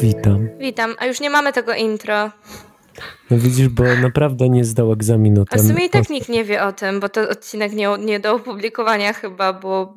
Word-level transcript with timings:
witam. 0.00 0.48
Witam, 0.58 0.94
a 0.98 1.06
już 1.06 1.20
nie 1.20 1.30
mamy 1.30 1.52
tego 1.52 1.74
intro. 1.74 2.30
No 3.30 3.38
widzisz, 3.38 3.68
bo 3.68 3.84
naprawdę 4.02 4.48
nie 4.48 4.64
zdał 4.64 4.92
egzaminu. 4.92 5.44
A 5.50 5.56
w 5.56 5.60
sumie 5.60 5.84
i 5.86 5.90
tak 5.90 6.10
nikt 6.10 6.28
nie 6.28 6.44
wie 6.44 6.62
o 6.64 6.72
tym, 6.72 7.00
bo 7.00 7.08
to 7.08 7.28
odcinek 7.28 7.72
nie, 7.72 7.88
nie 7.98 8.20
do 8.20 8.34
opublikowania 8.34 9.12
chyba, 9.12 9.52
bo 9.52 9.94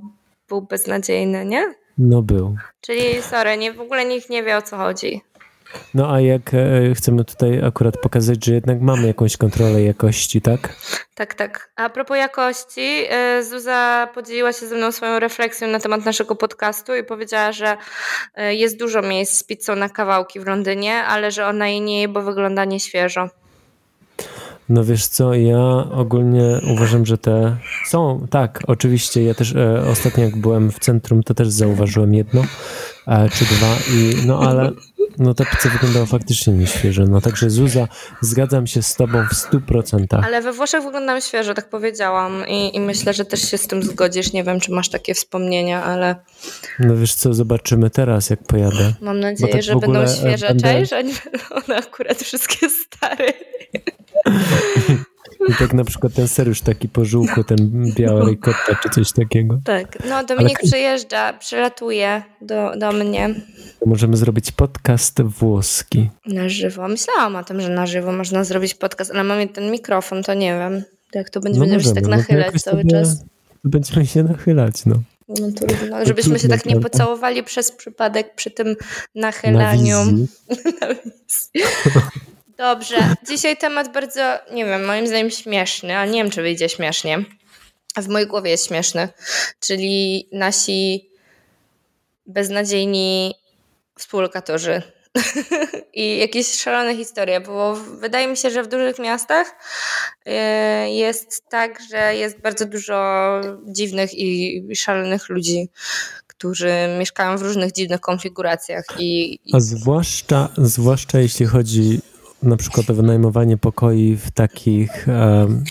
był 0.49 0.61
beznadziejny, 0.61 1.45
nie? 1.45 1.73
No 1.97 2.21
był. 2.21 2.55
Czyli 2.81 3.21
sorry, 3.21 3.57
nie, 3.57 3.73
w 3.73 3.81
ogóle 3.81 4.05
nikt 4.05 4.29
nie 4.29 4.43
wie 4.43 4.57
o 4.57 4.61
co 4.61 4.77
chodzi. 4.77 5.21
No 5.93 6.13
a 6.13 6.21
jak 6.21 6.53
e, 6.53 6.95
chcemy 6.95 7.25
tutaj 7.25 7.63
akurat 7.65 7.97
pokazać, 7.97 8.45
że 8.45 8.53
jednak 8.53 8.81
mamy 8.81 9.07
jakąś 9.07 9.37
kontrolę 9.37 9.81
jakości, 9.81 10.41
tak? 10.41 10.75
Tak, 11.15 11.33
tak. 11.33 11.71
A 11.75 11.89
propos 11.89 12.17
jakości, 12.17 13.05
e, 13.09 13.43
Zuza 13.43 14.07
podzieliła 14.13 14.53
się 14.53 14.67
ze 14.67 14.75
mną 14.75 14.91
swoją 14.91 15.19
refleksją 15.19 15.67
na 15.67 15.79
temat 15.79 16.05
naszego 16.05 16.35
podcastu 16.35 16.95
i 16.95 17.03
powiedziała, 17.03 17.51
że 17.51 17.77
e, 18.35 18.55
jest 18.55 18.79
dużo 18.79 19.01
miejsc 19.01 19.37
z 19.37 19.43
pizzą 19.43 19.75
na 19.75 19.89
kawałki 19.89 20.39
w 20.39 20.47
Londynie, 20.47 21.03
ale 21.03 21.31
że 21.31 21.47
ona 21.47 21.67
jej 21.67 21.81
nie 21.81 22.01
je, 22.01 22.07
bo 22.07 22.21
wygląda 22.21 22.65
nieświeżo. 22.65 23.29
No 24.71 24.83
wiesz 24.83 25.07
co, 25.07 25.33
ja 25.33 25.59
ogólnie 25.91 26.61
uważam, 26.73 27.05
że 27.05 27.17
te 27.17 27.57
są, 27.87 28.27
tak, 28.29 28.59
oczywiście, 28.67 29.23
ja 29.23 29.33
też 29.33 29.55
e, 29.55 29.83
ostatnio 29.91 30.23
jak 30.23 30.37
byłem 30.37 30.71
w 30.71 30.79
centrum, 30.79 31.23
to 31.23 31.33
też 31.33 31.49
zauważyłem 31.49 32.13
jedno 32.13 32.41
e, 33.07 33.29
czy 33.29 33.45
dwa 33.45 33.75
i 33.93 34.15
no 34.27 34.39
ale 34.39 34.71
no 35.17 35.33
ta 35.33 35.45
pizza 35.45 35.69
wyglądała 35.69 36.05
faktycznie 36.05 36.53
nieświeżo. 36.53 37.03
No 37.03 37.21
także 37.21 37.49
Zuza, 37.49 37.87
zgadzam 38.21 38.67
się 38.67 38.81
z 38.81 38.95
tobą 38.95 39.25
w 39.31 39.33
stu 39.33 39.61
procentach. 39.61 40.25
Ale 40.25 40.41
we 40.41 40.53
Włoszech 40.53 40.83
wyglądam 40.83 41.21
świeżo, 41.21 41.53
tak 41.53 41.69
powiedziałam 41.69 42.47
I, 42.47 42.75
i 42.75 42.79
myślę, 42.79 43.13
że 43.13 43.25
też 43.25 43.51
się 43.51 43.57
z 43.57 43.67
tym 43.67 43.83
zgodzisz. 43.83 44.33
Nie 44.33 44.43
wiem, 44.43 44.59
czy 44.59 44.71
masz 44.71 44.89
takie 44.89 45.13
wspomnienia, 45.13 45.83
ale... 45.83 46.15
No 46.79 46.97
wiesz 46.97 47.13
co, 47.13 47.33
zobaczymy 47.33 47.89
teraz, 47.89 48.29
jak 48.29 48.43
pojadę. 48.43 48.93
Mam 49.01 49.19
nadzieję, 49.19 49.51
tak 49.51 49.63
że 49.63 49.75
będą 49.75 49.99
e, 49.99 50.07
świeże, 50.07 50.47
będę... 50.47 50.63
cześć, 50.63 50.93
a 50.93 51.01
nie 51.01 51.13
one 51.67 51.77
akurat 51.77 52.17
wszystkie 52.17 52.69
stare. 52.69 53.33
I 55.49 55.53
tak 55.53 55.73
na 55.73 55.83
przykład 55.83 56.13
ten 56.13 56.27
ser 56.27 56.47
już 56.47 56.61
taki 56.61 56.89
po 56.89 57.05
żółku, 57.05 57.43
ten 57.43 57.85
biały 57.97 58.31
ricotta 58.31 58.75
czy 58.83 58.89
coś 58.89 59.11
takiego. 59.11 59.59
Tak, 59.63 59.97
no 60.09 60.23
Dominik 60.23 60.59
Ale... 60.61 60.69
przyjeżdża, 60.69 61.33
przylatuje 61.33 62.23
do, 62.41 62.71
do 62.77 62.91
mnie. 62.91 63.35
Możemy 63.85 64.17
zrobić 64.17 64.51
podcast 64.51 65.21
włoski. 65.21 66.09
Na 66.25 66.49
żywo. 66.49 66.87
Myślałam 66.87 67.35
o 67.35 67.43
tym, 67.43 67.61
że 67.61 67.69
na 67.69 67.85
żywo 67.85 68.11
można 68.11 68.43
zrobić 68.43 68.73
podcast, 68.73 69.11
ale 69.11 69.23
mamy 69.23 69.47
ten 69.47 69.71
mikrofon, 69.71 70.23
to 70.23 70.33
nie 70.33 70.53
wiem. 70.53 70.83
Jak 71.13 71.29
to 71.29 71.39
no 71.39 71.43
będziemy 71.43 71.83
się 71.83 71.93
tak 71.93 72.03
no 72.03 72.09
nachylać 72.09 72.53
no 72.53 72.59
cały 72.59 72.85
czas. 72.85 73.23
Będziemy 73.63 74.05
się 74.05 74.23
nachylać, 74.23 74.85
no. 74.85 74.95
No 75.39 75.51
trudno, 75.51 76.05
żebyśmy 76.05 76.39
się 76.39 76.47
tak 76.47 76.65
nie 76.65 76.79
pocałowali 76.79 77.43
przez 77.43 77.71
przypadek 77.71 78.35
przy 78.35 78.51
tym 78.51 78.75
nachylaniu. 79.15 80.27
Na 80.81 80.87
Dobrze, 82.61 83.15
dzisiaj 83.27 83.57
temat 83.57 83.93
bardzo, 83.93 84.21
nie 84.51 84.65
wiem, 84.65 84.85
moim 84.85 85.07
zdaniem 85.07 85.31
śmieszny, 85.31 85.97
ale 85.97 86.11
nie 86.11 86.23
wiem, 86.23 86.31
czy 86.31 86.41
wyjdzie 86.41 86.69
śmiesznie. 86.69 87.25
W 87.97 88.07
mojej 88.07 88.27
głowie 88.27 88.51
jest 88.51 88.67
śmieszny, 88.67 89.09
czyli 89.59 90.27
nasi 90.31 91.09
beznadziejni 92.25 93.35
współlokatorzy. 93.99 94.81
I 95.93 96.17
jakieś 96.17 96.59
szalone 96.59 96.95
historie, 96.95 97.39
bo 97.39 97.75
wydaje 97.75 98.27
mi 98.27 98.37
się, 98.37 98.49
że 98.49 98.63
w 98.63 98.67
dużych 98.67 98.99
miastach 98.99 99.55
e, 100.25 100.89
jest 100.89 101.49
tak, 101.49 101.79
że 101.91 102.15
jest 102.15 102.39
bardzo 102.39 102.65
dużo 102.65 103.31
dziwnych 103.67 104.13
i 104.13 104.61
szalonych 104.75 105.29
ludzi, 105.29 105.69
którzy 106.27 106.73
mieszkają 106.99 107.37
w 107.37 107.41
różnych 107.41 107.71
dziwnych 107.71 108.01
konfiguracjach. 108.01 108.85
I, 108.99 109.39
A 109.53 109.59
zwłaszcza, 109.59 110.49
zwłaszcza 110.57 111.19
jeśli 111.19 111.45
chodzi 111.45 112.01
na 112.43 112.57
przykład 112.57 112.89
o 112.89 112.93
wynajmowanie 112.93 113.57
pokoi 113.57 114.15
w 114.15 114.31
takich 114.31 115.07
um, 115.07 115.63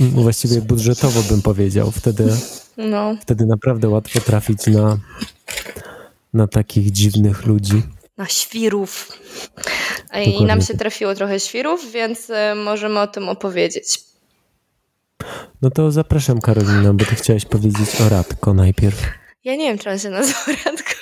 właściwie 0.00 0.60
budżetowo 0.60 1.22
bym 1.22 1.42
powiedział. 1.42 1.90
Wtedy, 1.90 2.36
no. 2.76 3.16
wtedy 3.20 3.46
naprawdę 3.46 3.88
łatwo 3.88 4.20
trafić 4.20 4.66
na, 4.66 4.98
na 6.34 6.48
takich 6.48 6.90
dziwnych 6.90 7.46
ludzi. 7.46 7.82
Na 8.16 8.26
świrów. 8.26 9.18
I 10.26 10.44
nam 10.44 10.60
się 10.60 10.74
trafiło 10.74 11.14
trochę 11.14 11.40
świrów, 11.40 11.92
więc 11.92 12.30
e, 12.30 12.54
możemy 12.54 13.00
o 13.00 13.06
tym 13.06 13.28
opowiedzieć. 13.28 14.00
No 15.62 15.70
to 15.70 15.90
zapraszam 15.90 16.40
Karolina, 16.40 16.92
bo 16.94 17.04
ty 17.04 17.14
chciałaś 17.14 17.44
powiedzieć 17.44 18.00
o 18.00 18.08
Radko 18.08 18.54
najpierw. 18.54 19.02
Ja 19.44 19.56
nie 19.56 19.68
wiem, 19.68 19.78
czy 19.78 19.90
on 19.90 19.98
się 19.98 20.10
nazywa 20.10 20.38
Radko. 20.64 20.92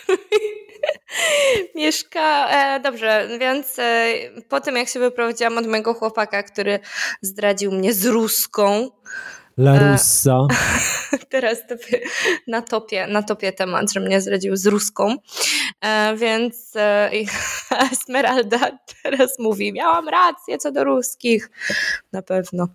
Mieszka, 1.74 2.48
e, 2.50 2.80
dobrze, 2.80 3.28
więc 3.40 3.78
e, 3.78 4.14
po 4.48 4.60
tym 4.60 4.76
jak 4.76 4.88
się 4.88 5.00
wyprowadziłam 5.00 5.58
od 5.58 5.66
mojego 5.66 5.94
chłopaka, 5.94 6.42
który 6.42 6.80
zdradził 7.22 7.72
mnie 7.72 7.94
z 7.94 8.06
Ruską, 8.06 8.90
La 9.60 9.92
Russa. 9.92 10.46
Teraz 11.28 11.66
topie, 11.66 12.00
na, 12.46 12.62
topie, 12.62 13.06
na 13.06 13.22
topie 13.22 13.52
temat, 13.52 13.92
że 13.92 14.00
mnie 14.00 14.20
zdradził 14.20 14.56
z 14.56 14.66
Ruską. 14.66 15.16
E, 15.80 16.16
więc 16.16 16.76
e, 16.76 17.10
Esmeralda 17.92 18.78
teraz 19.02 19.38
mówi, 19.38 19.72
miałam 19.72 20.08
rację 20.08 20.58
co 20.58 20.72
do 20.72 20.84
ruskich. 20.84 21.50
Na 22.12 22.22
pewno. 22.22 22.68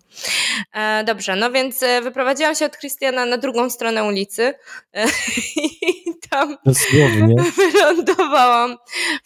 E, 0.72 1.04
dobrze, 1.04 1.36
no 1.36 1.50
więc 1.50 1.82
e, 1.82 2.00
wyprowadziłam 2.00 2.54
się 2.54 2.66
od 2.66 2.76
Christiana 2.76 3.26
na 3.26 3.38
drugą 3.38 3.70
stronę 3.70 4.04
ulicy 4.04 4.54
e, 4.94 5.06
i 5.56 6.04
tam 6.30 6.56
Dosłownie. 6.66 7.34
wylądowałam 7.72 8.76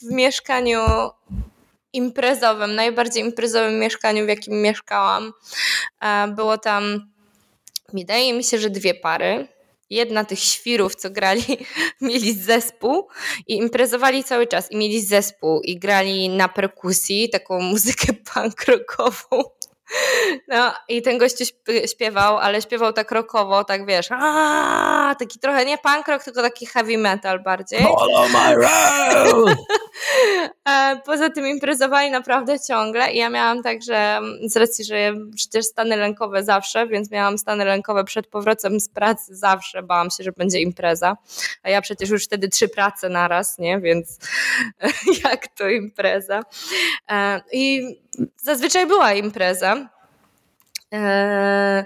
w 0.03 0.13
mieszkaniu 0.13 0.81
imprezowym, 1.93 2.75
najbardziej 2.75 3.23
imprezowym 3.23 3.79
mieszkaniu, 3.79 4.25
w 4.25 4.29
jakim 4.29 4.63
mieszkałam. 4.63 5.33
Było 6.37 6.59
tam 6.59 7.11
Wydaje 7.93 8.33
mi 8.33 8.45
się, 8.45 8.59
że 8.59 8.71
dwie 8.71 8.95
pary. 8.95 9.49
Jedna 9.91 10.25
tych 10.25 10.39
świrów, 10.39 10.97
co 10.97 11.11
grali, 11.11 11.43
mieli 12.01 12.35
zespół 12.35 13.09
i 13.47 13.57
imprezowali 13.57 14.25
cały 14.25 14.47
czas. 14.47 14.73
I 14.73 14.77
mieli 14.77 15.03
zespół 15.03 15.61
i 15.61 15.79
grali 15.79 16.29
na 16.29 16.49
perkusji 16.49 17.31
taką 17.31 17.61
muzykę 17.61 18.13
punk 18.13 18.65
rockową. 18.65 19.43
No 20.49 20.75
i 20.89 21.03
ten 21.03 21.19
gościu 21.19 21.45
śpiewał, 21.87 22.39
ale 22.39 22.63
śpiewał 22.63 22.93
tak 22.93 23.11
rockowo, 23.11 23.65
tak 23.65 23.87
wiesz, 23.87 24.09
aaa, 24.11 25.15
taki 25.15 25.39
trochę 25.39 25.65
nie 25.65 25.79
punk 25.79 26.09
rock, 26.09 26.25
tylko 26.25 26.43
taki 26.43 26.67
heavy 26.67 26.99
metal 26.99 27.43
bardziej. 27.43 27.83
Follow 27.83 28.33
my 28.33 28.55
road! 28.55 29.57
Poza 31.07 31.31
tym 31.31 31.47
imprezowali 31.47 32.11
naprawdę 32.11 32.61
ciągle 32.61 33.13
i 33.13 33.17
ja 33.17 33.31
miałam 33.31 33.63
tak, 33.63 33.83
że 33.83 34.21
z 34.47 34.57
racji, 34.57 34.85
że 34.85 35.15
przecież 35.37 35.65
stany 35.65 35.97
lękowe 35.97 36.45
zawsze, 36.45 36.87
więc 36.87 37.11
miałam 37.11 37.39
stany 37.39 37.65
lękowe 37.65 38.05
przed 38.05 38.27
powrotem 38.27 38.81
z 38.81 38.89
pracy 38.89 39.37
zawsze, 39.37 39.83
bałam 39.83 40.11
się, 40.11 40.25
że 40.25 40.33
będzie 40.33 40.61
impreza, 40.61 41.17
a 41.63 41.71
ja 41.71 41.81
przecież 41.81 42.11
już 42.11 42.25
wtedy 42.25 42.49
trzy 42.49 42.69
prace 42.69 43.09
naraz, 43.09 43.59
nie, 43.59 43.81
więc 43.81 44.19
jak 45.25 45.49
to 45.49 45.69
impreza. 45.69 46.43
E, 47.11 47.41
I 47.53 47.97
zazwyczaj 48.37 48.87
była 48.87 49.13
impreza. 49.13 49.89
Eee, 50.93 51.85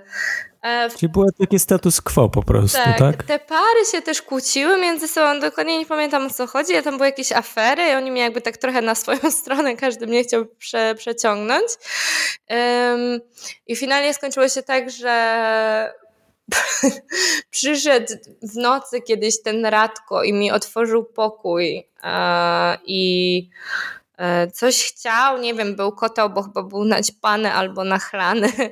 Czyli 0.99 1.12
było 1.12 1.27
taki 1.41 1.59
status 1.59 2.00
quo 2.00 2.28
po 2.28 2.43
prostu, 2.43 2.78
tak, 2.78 2.99
tak? 2.99 3.22
Te 3.22 3.39
pary 3.39 3.84
się 3.93 4.03
też 4.03 4.22
kłóciły 4.22 4.78
między 4.78 5.09
sobą, 5.09 5.41
dokładnie 5.41 5.78
nie 5.78 5.87
pamiętam 5.87 6.27
o 6.27 6.31
co 6.31 6.47
chodzi, 6.47 6.77
a 6.77 6.83
tam 6.83 6.97
były 6.97 7.06
jakieś 7.06 7.33
afery 7.33 7.83
i 7.83 7.94
oni 7.94 8.11
mnie 8.11 8.21
jakby 8.21 8.41
tak 8.41 8.56
trochę 8.56 8.83
na 8.83 8.94
swoją 8.94 9.31
stronę, 9.41 9.77
każdy 9.77 10.06
mnie 10.06 10.25
chciał 10.25 10.47
prze, 10.47 10.94
przeciągnąć. 10.99 11.69
I 13.67 13.77
finalnie 13.77 14.15
skończyło 14.15 14.49
się 14.49 14.62
tak, 14.62 14.91
że 14.91 15.93
przyszedł 17.50 18.12
w 18.43 18.56
nocy 18.56 19.00
kiedyś 19.00 19.43
ten 19.43 19.67
Radko 19.67 20.23
i 20.23 20.32
mi 20.32 20.50
otworzył 20.50 21.05
pokój 21.05 21.87
uh, 22.05 22.79
i 22.87 23.50
E, 24.04 24.04
coś 24.52 24.84
chciał, 24.84 25.38
nie 25.38 25.55
wiem, 25.55 25.76
był 25.76 25.93
kotał, 25.93 26.31
bo 26.31 26.43
chyba 26.43 26.62
był 26.62 26.84
naćpany 26.84 27.52
albo 27.52 27.84
nachlany, 27.84 28.52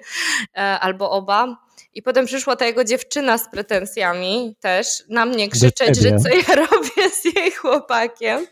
e, 0.57 0.61
albo 0.81 1.11
oba. 1.11 1.57
I 1.95 2.03
potem 2.03 2.27
przyszła 2.27 2.57
ta 2.57 2.67
jego 2.67 2.85
dziewczyna 2.85 3.39
z 3.39 3.51
pretensjami 3.51 4.57
też 4.61 4.87
na 5.09 5.27
mnie 5.27 5.49
krzyczeć, 5.49 5.97
że 5.97 6.17
co 6.19 6.29
ja 6.29 6.55
robię 6.71 7.11
z 7.11 7.25
jej 7.37 7.51
chłopakiem. 7.51 8.47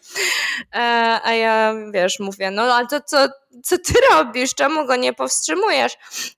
E, 0.75 0.79
a 1.25 1.33
ja, 1.33 1.75
wiesz, 1.93 2.21
mówię, 2.21 2.51
no 2.51 2.63
ale 2.63 2.87
to 2.87 3.01
co, 3.01 3.29
co 3.65 3.79
ty 3.79 3.95
robisz? 4.11 4.55
Czemu 4.55 4.87
go 4.87 4.97
nie 4.97 5.13
powstrzymujesz? 5.13 5.93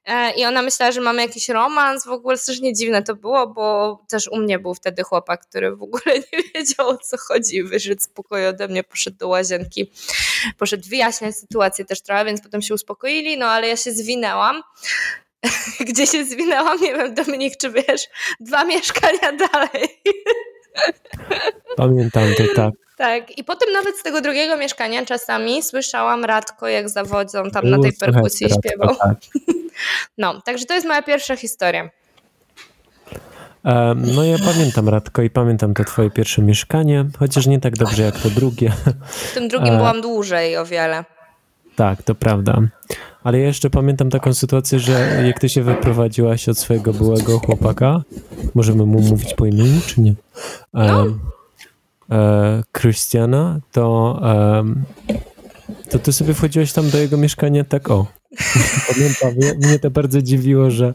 E, 0.06 0.32
I 0.34 0.44
ona 0.44 0.62
myślała, 0.62 0.92
że 0.92 1.00
mamy 1.00 1.22
jakiś 1.22 1.48
romans. 1.48 2.04
W 2.04 2.10
ogóle 2.10 2.38
strasznie 2.38 2.72
dziwne 2.72 3.02
to 3.02 3.14
było, 3.14 3.46
bo 3.46 3.98
też 4.08 4.28
u 4.28 4.36
mnie 4.36 4.58
był 4.58 4.74
wtedy 4.74 5.02
chłopak, 5.02 5.46
który 5.46 5.76
w 5.76 5.82
ogóle 5.82 6.18
nie 6.32 6.42
wiedział 6.54 6.88
o 6.88 6.96
co 6.96 7.16
chodzi. 7.18 7.62
Wyszedł 7.62 8.02
z 8.02 8.08
pokoju 8.08 8.48
ode 8.48 8.68
mnie, 8.68 8.84
poszedł 8.84 9.16
do 9.16 9.28
łazienki, 9.28 9.90
poszedł 10.58 10.88
wyjaśniać 10.88 11.36
sytuację 11.36 11.84
też 11.84 12.02
trochę, 12.02 12.24
więc 12.24 12.42
potem 12.42 12.62
się 12.62 12.74
uspokoili, 12.74 13.38
no 13.38 13.46
ale 13.46 13.68
ja 13.68 13.76
się 13.76 13.92
zwinęłam 13.92 14.62
gdzie 15.88 16.06
się 16.06 16.24
zwinęłam, 16.24 16.80
nie 16.80 16.94
wiem, 16.94 17.14
Dominik, 17.14 17.56
czy 17.56 17.70
wiesz, 17.70 18.08
dwa 18.40 18.64
mieszkania 18.64 19.32
dalej. 19.32 19.88
Pamiętam 21.76 22.24
to, 22.36 22.42
tak. 22.56 22.72
Tak, 22.96 23.38
i 23.38 23.44
potem 23.44 23.72
nawet 23.72 23.96
z 23.96 24.02
tego 24.02 24.20
drugiego 24.20 24.56
mieszkania 24.56 25.06
czasami 25.06 25.62
słyszałam 25.62 26.24
Radko, 26.24 26.68
jak 26.68 26.88
zawodzą 26.88 27.50
tam 27.50 27.70
na 27.70 27.78
tej 27.78 27.92
perkusji 27.92 28.46
śpiewał. 28.58 28.96
Tak. 28.96 29.16
No, 30.18 30.42
także 30.42 30.66
to 30.66 30.74
jest 30.74 30.86
moja 30.86 31.02
pierwsza 31.02 31.36
historia. 31.36 31.90
No 33.96 34.24
ja 34.24 34.36
pamiętam 34.38 34.88
Radko 34.88 35.22
i 35.22 35.30
pamiętam 35.30 35.74
to 35.74 35.84
twoje 35.84 36.10
pierwsze 36.10 36.42
mieszkanie, 36.42 37.04
chociaż 37.18 37.46
nie 37.46 37.60
tak 37.60 37.76
dobrze 37.76 38.02
jak 38.02 38.18
to 38.18 38.30
drugie. 38.30 38.72
W 39.06 39.34
tym 39.34 39.48
drugim 39.48 39.76
byłam 39.76 40.00
dłużej 40.00 40.56
o 40.56 40.64
wiele. 40.64 41.04
Tak, 41.76 42.02
to 42.02 42.14
prawda. 42.14 42.58
Ale 43.24 43.38
ja 43.38 43.46
jeszcze 43.46 43.70
pamiętam 43.70 44.10
taką 44.10 44.34
sytuację, 44.34 44.78
że 44.78 45.22
jak 45.26 45.38
ty 45.38 45.48
się 45.48 45.62
wyprowadziłaś 45.62 46.48
od 46.48 46.58
swojego 46.58 46.92
byłego 46.92 47.38
chłopaka, 47.38 48.02
możemy 48.54 48.86
mu 48.86 49.00
mówić 49.00 49.34
po 49.34 49.46
imieniu, 49.46 49.80
czy 49.86 50.00
nie? 50.00 50.14
No. 50.74 51.06
E, 52.10 52.62
Krystiana, 52.72 53.60
to, 53.72 54.20
e, 54.24 54.64
to 55.90 55.98
ty 55.98 56.12
sobie 56.12 56.34
wchodziłaś 56.34 56.72
tam 56.72 56.90
do 56.90 56.98
jego 56.98 57.16
mieszkania 57.16 57.64
tak 57.64 57.90
o. 57.90 58.06
Pamiętam, 58.88 59.56
mnie 59.66 59.78
to 59.78 59.90
bardzo 59.90 60.22
dziwiło, 60.22 60.70
że, 60.70 60.94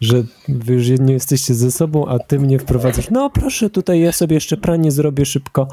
że 0.00 0.22
wy 0.48 0.74
już 0.74 0.88
nie 1.00 1.12
jesteście 1.12 1.54
ze 1.54 1.70
sobą, 1.70 2.06
a 2.06 2.18
ty 2.18 2.38
mnie 2.38 2.58
wprowadzasz. 2.58 3.10
No 3.10 3.30
proszę, 3.30 3.70
tutaj 3.70 4.00
ja 4.00 4.12
sobie 4.12 4.34
jeszcze 4.34 4.56
pranie 4.56 4.90
zrobię 4.90 5.26
szybko. 5.26 5.68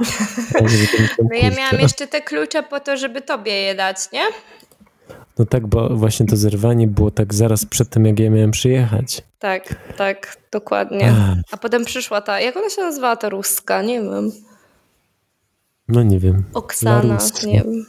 No 1.19 1.37
ja 1.41 1.49
miałam 1.49 1.79
jeszcze 1.79 2.07
te 2.07 2.21
klucze 2.21 2.63
po 2.63 2.79
to, 2.79 2.97
żeby 2.97 3.21
tobie 3.21 3.51
je 3.51 3.75
dać, 3.75 3.97
nie? 4.13 4.23
No 5.39 5.45
tak, 5.45 5.67
bo 5.67 5.89
właśnie 5.97 6.25
to 6.25 6.37
zerwanie 6.37 6.87
było 6.87 7.11
tak 7.11 7.33
zaraz 7.33 7.65
przed 7.65 7.89
tym, 7.89 8.05
jak 8.05 8.19
ja 8.19 8.29
miałem 8.29 8.51
przyjechać. 8.51 9.21
Tak, 9.39 9.75
tak, 9.97 10.37
dokładnie. 10.51 11.13
A 11.51 11.57
potem 11.57 11.85
przyszła 11.85 12.21
ta, 12.21 12.39
jak 12.39 12.57
ona 12.57 12.69
się 12.69 12.81
nazywała, 12.81 13.15
ta 13.15 13.29
ruska, 13.29 13.81
nie 13.81 14.01
wiem. 14.01 14.31
No 15.87 16.03
nie 16.03 16.19
wiem. 16.19 16.43
Oksana, 16.53 17.17
nie 17.45 17.63
wiem. 17.63 17.85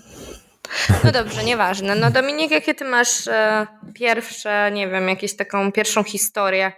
No 1.04 1.12
dobrze, 1.12 1.44
nieważne. 1.44 1.94
No 1.94 2.10
Dominik, 2.10 2.50
jakie 2.50 2.74
ty 2.74 2.84
masz 2.84 3.28
e, 3.28 3.66
pierwsze, 3.94 4.70
nie 4.72 4.88
wiem, 4.88 5.08
jakieś 5.08 5.36
taką 5.36 5.72
pierwszą 5.72 6.02
historię? 6.04 6.72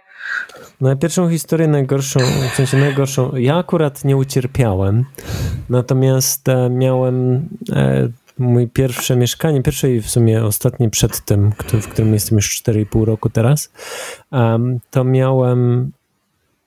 No 0.81 0.95
pierwszą 0.95 1.29
historię 1.29 1.67
najgorszą, 1.67 2.19
w 2.51 2.55
sensie 2.55 2.77
najgorszą, 2.77 3.35
ja 3.35 3.57
akurat 3.57 4.05
nie 4.05 4.17
ucierpiałem, 4.17 5.05
natomiast 5.69 6.49
e, 6.49 6.69
miałem 6.69 7.47
e, 7.71 8.07
mój 8.37 8.67
pierwsze 8.67 9.15
mieszkanie, 9.15 9.63
pierwsze 9.63 9.91
i 9.91 10.01
w 10.01 10.09
sumie 10.09 10.43
ostatnie 10.43 10.89
przed 10.89 11.25
tym, 11.25 11.51
w 11.73 11.87
którym 11.87 12.13
jestem 12.13 12.35
już 12.35 12.61
4,5 12.61 13.03
roku 13.03 13.29
teraz, 13.29 13.71
to 14.91 15.03
miałem 15.03 15.91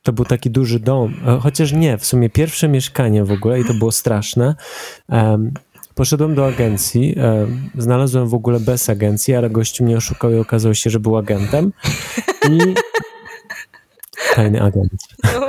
to 0.09 0.13
był 0.13 0.25
taki 0.25 0.51
duży 0.51 0.81
dom, 0.81 1.15
e, 1.27 1.39
chociaż 1.41 1.73
nie, 1.73 1.99
w 1.99 2.07
sumie 2.07 2.31
pierwsze 2.31 2.69
mieszkanie 2.69 3.25
w 3.25 3.33
ogóle 3.33 3.61
i 3.61 3.65
to 3.65 3.75
było 3.75 3.93
straszne. 3.93 4.55
Poszedłem 5.99 6.35
do 6.35 6.47
agencji, 6.47 7.15
znalazłem 7.79 8.29
w 8.29 8.35
ogóle 8.35 8.61
bez 8.61 8.91
agencji, 8.91 9.35
ale 9.35 9.51
gościu 9.51 9.85
mnie 9.85 9.97
oszukał 9.97 10.31
i 10.31 10.39
okazało 10.39 10.75
się, 10.75 10.91
że 10.91 11.01
był 11.01 11.17
agentem. 11.17 11.73
I 12.51 12.59
tajny 14.35 14.63
agent. 14.63 14.93
No, 15.25 15.47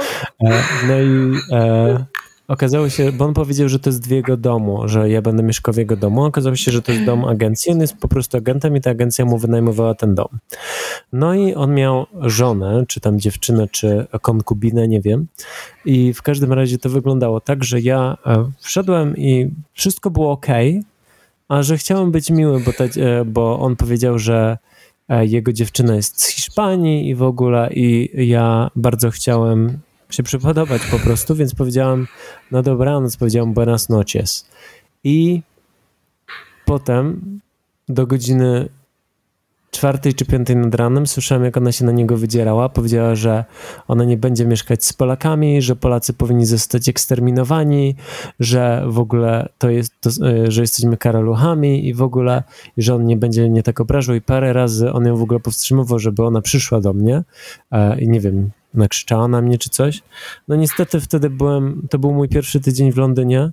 e, 0.49 0.63
no 0.87 0.99
i 0.99 1.37
e, 1.51 2.05
Okazało 2.49 2.89
się, 2.89 3.11
bo 3.11 3.25
on 3.25 3.33
powiedział, 3.33 3.69
że 3.69 3.79
to 3.79 3.89
jest 3.89 4.07
w 4.07 4.11
jego 4.11 4.37
domu, 4.37 4.87
że 4.87 5.09
ja 5.09 5.21
będę 5.21 5.43
mieszkał 5.43 5.73
w 5.73 5.77
jego 5.77 5.95
domu. 5.95 6.23
Okazało 6.23 6.55
się, 6.55 6.71
że 6.71 6.81
to 6.81 6.91
jest 6.91 7.05
dom 7.05 7.25
agencji. 7.25 7.71
On 7.71 7.81
jest 7.81 7.97
po 7.97 8.07
prostu 8.07 8.37
agentem 8.37 8.75
i 8.75 8.81
ta 8.81 8.89
agencja 8.89 9.25
mu 9.25 9.37
wynajmowała 9.37 9.95
ten 9.95 10.15
dom. 10.15 10.27
No 11.13 11.33
i 11.33 11.53
on 11.53 11.73
miał 11.75 12.05
żonę, 12.21 12.83
czy 12.87 12.99
tam 12.99 13.19
dziewczynę, 13.19 13.67
czy 13.67 14.07
konkubinę, 14.21 14.87
nie 14.87 15.01
wiem. 15.01 15.27
I 15.85 16.13
w 16.13 16.21
każdym 16.21 16.53
razie 16.53 16.77
to 16.77 16.89
wyglądało 16.89 17.41
tak, 17.41 17.63
że 17.63 17.79
ja 17.81 18.17
e, 18.25 18.51
wszedłem 18.59 19.17
i 19.17 19.51
wszystko 19.73 20.09
było 20.09 20.31
ok, 20.31 20.47
a 21.47 21.63
że 21.63 21.77
chciałem 21.77 22.11
być 22.11 22.29
miły, 22.29 22.59
bo, 22.59 22.71
e, 23.01 23.25
bo 23.25 23.59
on 23.59 23.75
powiedział, 23.75 24.19
że 24.19 24.57
e, 25.09 25.25
jego 25.25 25.53
dziewczyna 25.53 25.95
jest 25.95 26.21
z 26.21 26.27
Hiszpanii 26.27 27.09
i 27.09 27.15
w 27.15 27.23
ogóle 27.23 27.69
i 27.73 28.09
ja 28.27 28.71
bardzo 28.75 29.09
chciałem 29.09 29.79
się 30.09 30.23
przypodobać 30.23 30.81
po 30.91 30.99
prostu, 30.99 31.35
więc 31.35 31.55
powiedziałam 31.55 32.07
no 32.51 32.61
dobranoc, 32.61 33.17
powiedziałam 33.17 33.53
buenas 33.53 33.89
noches. 33.89 34.49
I 35.03 35.41
potem 36.65 37.39
do 37.89 38.07
godziny 38.07 38.69
czwartej 39.71 40.13
czy 40.13 40.25
piątej 40.25 40.55
nad 40.55 40.75
ranem 40.75 41.07
słyszałem, 41.07 41.43
jak 41.43 41.57
ona 41.57 41.71
się 41.71 41.85
na 41.85 41.91
niego 41.91 42.17
wydzierała. 42.17 42.69
Powiedziała, 42.69 43.15
że 43.15 43.45
ona 43.87 44.03
nie 44.03 44.17
będzie 44.17 44.45
mieszkać 44.45 44.85
z 44.85 44.93
Polakami, 44.93 45.61
że 45.61 45.75
Polacy 45.75 46.13
powinni 46.13 46.45
zostać 46.45 46.89
eksterminowani, 46.89 47.95
że 48.39 48.83
w 48.87 48.99
ogóle 48.99 49.49
to 49.57 49.69
jest, 49.69 49.93
to, 50.01 50.09
e, 50.09 50.51
że 50.51 50.61
jesteśmy 50.61 50.97
karaluchami 50.97 51.87
i 51.87 51.93
w 51.93 52.01
ogóle, 52.01 52.43
że 52.77 52.95
on 52.95 53.05
nie 53.05 53.17
będzie 53.17 53.49
nie 53.49 53.63
tak 53.63 53.81
obrażał 53.81 54.15
i 54.15 54.21
parę 54.21 54.53
razy 54.53 54.91
on 54.91 55.05
ją 55.05 55.17
w 55.17 55.21
ogóle 55.21 55.39
powstrzymywał, 55.39 55.99
żeby 55.99 56.23
ona 56.23 56.41
przyszła 56.41 56.81
do 56.81 56.93
mnie 56.93 57.23
e, 57.71 58.01
i 58.01 58.09
nie 58.09 58.19
wiem, 58.19 58.51
nakrzyczała 58.73 59.27
na 59.27 59.41
mnie 59.41 59.57
czy 59.57 59.69
coś. 59.69 60.01
No 60.47 60.55
niestety 60.55 60.99
wtedy 60.99 61.29
byłem, 61.29 61.87
to 61.89 61.99
był 61.99 62.13
mój 62.13 62.29
pierwszy 62.29 62.59
tydzień 62.59 62.91
w 62.91 62.97
Londynie, 62.97 63.51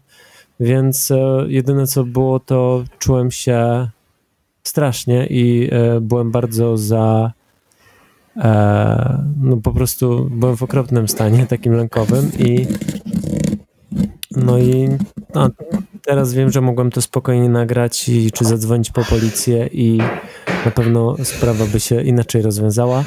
więc 0.61 1.11
e, 1.11 1.45
jedyne 1.49 1.87
co 1.87 2.05
było, 2.05 2.41
to 2.41 2.85
czułem 2.99 3.31
się 3.31 3.89
strasznie 4.63 5.27
i 5.27 5.69
e, 5.73 6.01
byłem 6.01 6.31
bardzo 6.31 6.77
za 6.77 7.33
e, 8.37 9.25
no 9.43 9.57
po 9.57 9.73
prostu 9.73 10.29
byłem 10.31 10.57
w 10.57 10.63
okropnym 10.63 11.09
stanie, 11.09 11.47
takim 11.47 11.73
lękowym 11.73 12.31
i 12.39 12.67
no 14.37 14.59
i 14.59 14.89
no, 15.35 15.51
teraz 16.03 16.35
wiem, 16.35 16.51
że 16.51 16.61
mogłem 16.61 16.91
to 16.91 17.03
spokojnie 17.03 17.49
nagrać 17.49 18.09
i 18.09 18.33
czy 18.33 18.45
zadzwonić 18.45 18.91
po 18.91 19.05
policję 19.05 19.67
i 19.73 19.99
na 20.65 20.71
pewno 20.71 21.17
sprawa 21.25 21.65
by 21.67 21.81
się 21.81 22.03
inaczej 22.03 22.43
rozwiązała. 22.43 23.05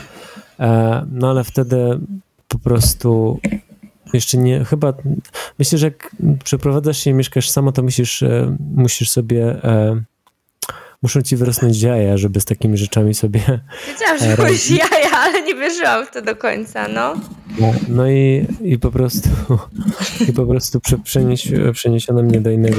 E, 0.59 1.05
no 1.11 1.29
ale 1.29 1.43
wtedy 1.43 1.99
po 2.47 2.59
prostu 2.59 3.39
jeszcze 4.13 4.37
nie, 4.37 4.65
chyba 4.65 4.93
myślę, 5.59 5.77
że 5.77 5.87
jak 5.87 6.15
przeprowadzasz 6.43 6.97
się 6.97 7.09
i 7.09 7.13
mieszkasz 7.13 7.49
samo, 7.49 7.71
to 7.71 7.83
musisz, 7.83 8.23
e, 8.23 8.55
musisz 8.75 9.09
sobie 9.09 9.61
muszą 11.01 11.21
ci 11.21 11.35
wyrosnąć 11.35 11.81
jaja, 11.81 12.17
żeby 12.17 12.39
z 12.39 12.45
takimi 12.45 12.77
rzeczami 12.77 13.13
sobie... 13.13 13.39
Wiedziałam, 13.87 14.19
że 14.19 14.25
jaja, 14.75 14.98
nie 15.49 15.55
wierzyłam 15.55 16.05
w 16.05 16.11
to 16.11 16.21
do 16.21 16.35
końca, 16.35 16.87
no. 16.87 17.13
No, 17.59 17.73
no 17.87 18.09
i, 18.09 18.45
i 18.61 18.79
po 18.79 18.91
prostu 18.91 19.29
i 20.29 20.33
po 20.33 20.45
prostu 20.45 20.79
przenieś, 21.03 21.47
przeniesiono 21.73 22.23
mnie 22.23 22.41
do 22.41 22.51
innego, 22.51 22.77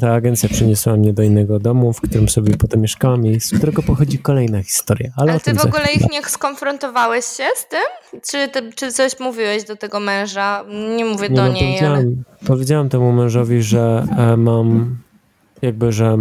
ta 0.00 0.12
agencja 0.12 0.48
przeniosła 0.48 0.96
mnie 0.96 1.12
do 1.12 1.22
innego 1.22 1.58
domu, 1.58 1.92
w 1.92 2.00
którym 2.00 2.28
sobie 2.28 2.56
potem 2.56 2.80
mieszkałam 2.80 3.26
i 3.26 3.40
z 3.40 3.58
którego 3.58 3.82
pochodzi 3.82 4.18
kolejna 4.18 4.62
historia. 4.62 5.10
Ale, 5.16 5.32
ale 5.32 5.40
ty 5.40 5.54
w 5.54 5.64
ogóle 5.64 5.84
ich 5.94 6.10
nie 6.10 6.22
skonfrontowałeś 6.22 7.24
się 7.24 7.46
z 7.56 7.68
tym? 7.68 8.20
Czy, 8.30 8.48
ty, 8.48 8.72
czy 8.72 8.92
coś 8.92 9.20
mówiłeś 9.20 9.64
do 9.64 9.76
tego 9.76 10.00
męża? 10.00 10.64
Nie 10.96 11.04
mówię 11.04 11.28
nie, 11.28 11.36
do 11.36 11.42
no, 11.42 11.52
niej, 11.52 11.62
powiedziałam, 11.62 11.96
ale... 11.96 12.46
powiedziałam 12.46 12.88
temu 12.88 13.12
mężowi, 13.12 13.62
że 13.62 14.06
e, 14.18 14.36
mam 14.36 14.96
jakby, 15.62 15.92
że 15.92 16.18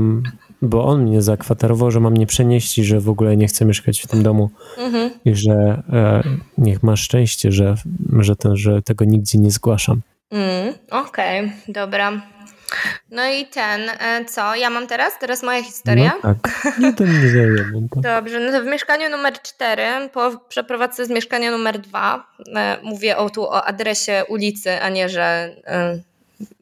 bo 0.61 0.85
on 0.85 1.03
mnie 1.03 1.21
zakwaterował, 1.21 1.91
że 1.91 1.99
mam 1.99 2.17
nie 2.17 2.27
przenieść 2.27 2.77
i 2.77 2.83
że 2.83 2.99
w 2.99 3.09
ogóle 3.09 3.37
nie 3.37 3.47
chcę 3.47 3.65
mieszkać 3.65 4.01
w 4.01 4.07
tym 4.07 4.23
domu 4.23 4.49
mhm. 4.77 5.11
i 5.25 5.35
że 5.35 5.53
e, 5.93 6.23
niech 6.57 6.83
ma 6.83 6.95
szczęście, 6.95 7.51
że, 7.51 7.75
że, 8.19 8.35
ten, 8.35 8.57
że 8.57 8.81
tego 8.81 9.05
nigdzie 9.05 9.39
nie 9.39 9.51
zgłaszam. 9.51 10.01
Mm, 10.31 10.73
Okej, 10.91 11.39
okay, 11.39 11.51
dobra. 11.67 12.21
No 13.11 13.29
i 13.29 13.45
ten, 13.45 13.81
e, 13.89 14.25
co? 14.25 14.55
Ja 14.55 14.69
mam 14.69 14.87
teraz? 14.87 15.19
Teraz 15.19 15.43
moja 15.43 15.63
historia? 15.63 16.11
No 16.23 16.35
tak, 16.35 16.79
nie 16.79 16.93
ten 16.93 17.21
nie 17.21 17.29
zajmę. 17.29 17.87
Dobrze, 17.95 18.39
no 18.39 18.51
to 18.51 18.63
w 18.63 18.67
mieszkaniu 18.67 19.09
numer 19.09 19.41
4, 19.41 19.83
po 20.13 20.31
przeprowadzce 20.49 21.05
z 21.05 21.09
mieszkania 21.09 21.51
numer 21.51 21.79
2, 21.79 22.27
e, 22.55 22.77
mówię 22.83 23.17
o, 23.17 23.29
tu 23.29 23.43
o 23.43 23.65
adresie 23.65 24.23
ulicy, 24.29 24.81
a 24.81 24.89
nie, 24.89 25.09
że 25.09 25.55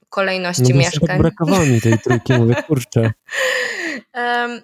kolejności 0.10 0.74
no, 0.74 0.80
mieszkań. 0.80 1.08
Tak 1.08 1.18
brakowało 1.18 1.66
mi 1.66 1.82
tej 1.82 2.00
trójki, 2.00 2.34
mówię, 2.34 2.56
kurczę. 2.68 3.12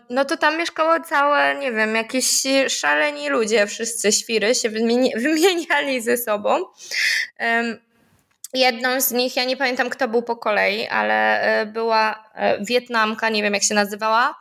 no 0.10 0.26
to 0.26 0.38
tam 0.38 0.58
mieszkało 0.58 1.00
całe, 1.00 1.56
nie 1.56 1.72
wiem, 1.72 1.96
jakieś 1.96 2.44
szaleni 2.68 3.30
ludzie, 3.30 3.68
wszyscy 3.68 4.12
świry 4.12 4.56
się 4.56 4.70
wymieniali 5.26 6.02
ze 6.02 6.18
sobą. 6.18 6.66
Jedną 8.56 9.02
z 9.02 9.12
nich, 9.12 9.36
ja 9.36 9.44
nie 9.44 9.58
pamiętam 9.58 9.90
kto 9.90 10.08
był 10.08 10.22
po 10.24 10.36
kolei, 10.36 10.88
ale 10.88 11.42
e, 11.42 11.66
była 11.66 12.30
e, 12.36 12.66
Wietnamka, 12.66 13.30
nie 13.30 13.44
wiem 13.44 13.54
jak 13.54 13.64
się 13.64 13.76
nazywała, 13.76 14.36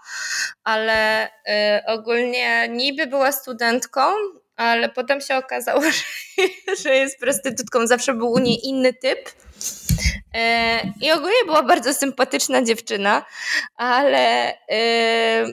ale 0.65 1.29
e, 1.47 1.83
ogólnie 1.87 2.69
niby 2.69 3.07
była 3.07 3.33
studentką, 3.33 4.01
ale 4.57 4.89
potem 4.89 5.21
się 5.21 5.37
okazało, 5.37 5.83
że 6.83 6.97
jest 6.97 7.19
prostytutką. 7.21 7.87
Zawsze 7.87 8.15
był 8.15 8.33
u 8.33 8.39
niej 8.39 8.67
inny 8.69 8.93
typ. 8.93 9.31
E, 10.35 10.81
I 11.01 11.13
ogólnie 11.13 11.45
była 11.47 11.63
bardzo 11.63 11.95
sympatyczna 11.95 12.63
dziewczyna, 12.63 13.25
ale 13.77 14.55
e, 14.71 15.47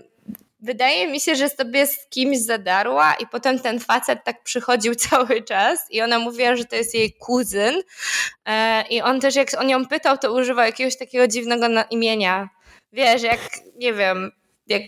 wydaje 0.59 1.07
mi 1.07 1.19
się, 1.19 1.35
że 1.35 1.49
sobie 1.49 1.87
z 1.87 2.07
kimś 2.09 2.37
zadarła 2.37 3.13
i 3.13 3.27
potem 3.27 3.59
ten 3.59 3.79
facet 3.79 4.19
tak 4.23 4.43
przychodził 4.43 4.95
cały 5.09 5.41
czas 5.41 5.79
i 5.89 6.01
ona 6.01 6.19
mówiła, 6.19 6.55
że 6.55 6.65
to 6.65 6.75
jest 6.75 6.95
jej 6.95 7.13
kuzyn 7.13 7.81
e, 8.45 8.83
i 8.89 9.01
on 9.01 9.19
też 9.19 9.35
jak 9.35 9.47
on 9.59 9.69
ją 9.69 9.85
pytał, 9.85 10.17
to 10.17 10.33
używał 10.33 10.65
jakiegoś 10.65 10.97
takiego 10.97 11.27
dziwnego 11.27 11.67
imienia. 11.89 12.49
Wiesz, 12.93 13.21
jak, 13.21 13.39
nie 13.75 13.93
wiem, 13.93 14.31
jak... 14.67 14.81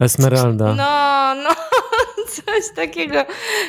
Esmeralda. 0.00 0.74
No, 0.74 1.34
no, 1.42 1.50
coś 2.34 2.76
takiego. 2.76 3.24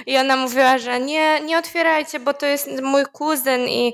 I 0.05 0.17
ona 0.17 0.35
mówiła, 0.35 0.77
że 0.77 0.99
nie, 0.99 1.41
nie 1.41 1.57
otwierajcie, 1.57 2.19
bo 2.19 2.33
to 2.33 2.45
jest 2.45 2.69
mój 2.81 3.03
kuzyn 3.05 3.61
i 3.61 3.93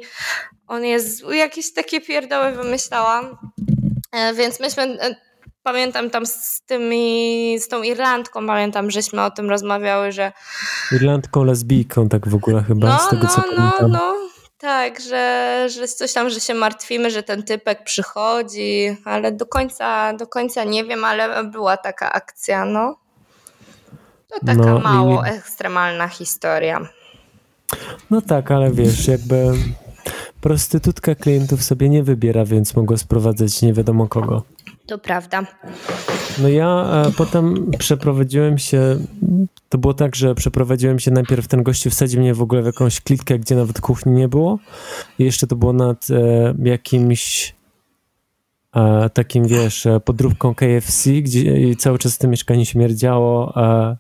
on 0.67 0.85
jest 0.85 1.23
jakieś 1.31 1.73
takie 1.73 2.01
pierdoły 2.01 2.51
wymyślałam. 2.51 3.37
E, 4.11 4.33
więc 4.33 4.59
myśmy 4.59 4.83
e, 4.83 5.15
pamiętam 5.63 6.09
tam 6.09 6.25
z 6.25 6.61
tymi, 6.61 7.55
z 7.59 7.67
tą 7.67 7.83
Irlandką, 7.83 8.47
pamiętam, 8.47 8.91
żeśmy 8.91 9.23
o 9.23 9.31
tym 9.31 9.49
rozmawiały, 9.49 10.11
że... 10.11 10.31
Irlandką, 10.91 11.43
lesbijką 11.43 12.09
tak 12.09 12.27
w 12.27 12.35
ogóle 12.35 12.63
chyba, 12.63 12.87
no, 12.87 12.99
z 12.99 13.09
tego 13.09 13.23
no, 13.23 13.29
co 13.29 13.41
no, 13.41 13.47
pamiętam. 13.57 13.91
No, 13.91 14.20
tak, 14.61 14.99
że, 15.01 15.67
że 15.69 15.87
coś 15.87 16.13
tam, 16.13 16.29
że 16.29 16.39
się 16.39 16.53
martwimy, 16.53 17.11
że 17.11 17.23
ten 17.23 17.43
typek 17.43 17.83
przychodzi, 17.83 18.97
ale 19.05 19.31
do 19.31 19.45
końca, 19.45 20.13
do 20.13 20.27
końca 20.27 20.63
nie 20.63 20.83
wiem, 20.85 21.05
ale 21.05 21.43
była 21.43 21.77
taka 21.77 22.11
akcja, 22.13 22.65
no. 22.65 22.95
To 24.29 24.45
taka 24.45 24.53
No 24.61 24.79
mało 24.79 25.25
i- 25.25 25.29
ekstremalna 25.29 26.07
historia. 26.07 26.79
No 28.09 28.21
tak, 28.21 28.51
ale 28.51 28.71
wiesz, 28.71 29.07
jakby 29.07 29.51
prostytutka 30.41 31.15
klientów 31.15 31.63
sobie 31.63 31.89
nie 31.89 32.03
wybiera, 32.03 32.45
więc 32.45 32.75
mogła 32.75 32.97
sprowadzać 32.97 33.61
nie 33.61 33.73
wiadomo 33.73 34.07
kogo. 34.07 34.43
To 34.87 34.97
prawda. 34.99 35.43
No 36.39 36.49
ja 36.49 36.85
e, 37.07 37.11
potem 37.11 37.71
przeprowadziłem 37.77 38.57
się, 38.57 38.97
to 39.69 39.77
było 39.77 39.93
tak, 39.93 40.15
że 40.15 40.35
przeprowadziłem 40.35 40.99
się 40.99 41.11
najpierw, 41.11 41.47
ten 41.47 41.63
gościu 41.63 41.89
wsadził 41.89 42.21
mnie 42.21 42.33
w 42.33 42.41
ogóle 42.41 42.61
w 42.61 42.65
jakąś 42.65 43.01
klitkę, 43.01 43.39
gdzie 43.39 43.55
nawet 43.55 43.81
kuchni 43.81 44.11
nie 44.11 44.27
było. 44.27 44.59
I 45.19 45.23
jeszcze 45.23 45.47
to 45.47 45.55
było 45.55 45.73
nad 45.73 46.07
e, 46.09 46.53
jakimś 46.63 47.55
e, 48.75 49.09
takim, 49.09 49.47
wiesz, 49.47 49.85
e, 49.85 49.99
podróbką 49.99 50.55
KFC, 50.55 51.11
gdzie 51.11 51.75
cały 51.75 51.99
czas 51.99 52.15
w 52.15 52.17
tym 52.17 52.31
mieszkaniu 52.31 52.65
śmierdziało, 52.65 53.53
e, 53.55 53.97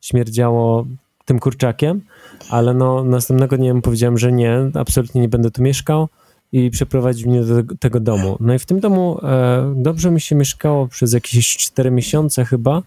śmierdziało 0.00 0.86
tym 1.24 1.38
kurczakiem, 1.38 2.02
ale 2.50 2.74
no 2.74 3.04
następnego 3.04 3.56
dnia 3.56 3.74
mu 3.74 3.80
powiedziałem, 3.80 4.18
że 4.18 4.32
nie, 4.32 4.70
absolutnie 4.74 5.20
nie 5.20 5.28
będę 5.28 5.50
tu 5.50 5.62
mieszkał 5.62 6.08
i 6.52 6.70
przeprowadził 6.70 7.30
mnie 7.30 7.42
do 7.42 7.62
tego- 7.78 8.00
domu. 8.00 8.36
No 8.40 8.54
i 8.54 8.58
w 8.58 8.66
tym 8.66 8.80
domu 8.80 9.20
e, 9.22 9.74
dobrze 9.76 10.10
mi 10.10 10.20
się 10.20 10.36
mieszkało 10.36 10.88
przez 10.88 11.12
jakieś 11.12 11.56
4 11.56 11.90
miesiące 11.90 12.44
chyba. 12.44 12.82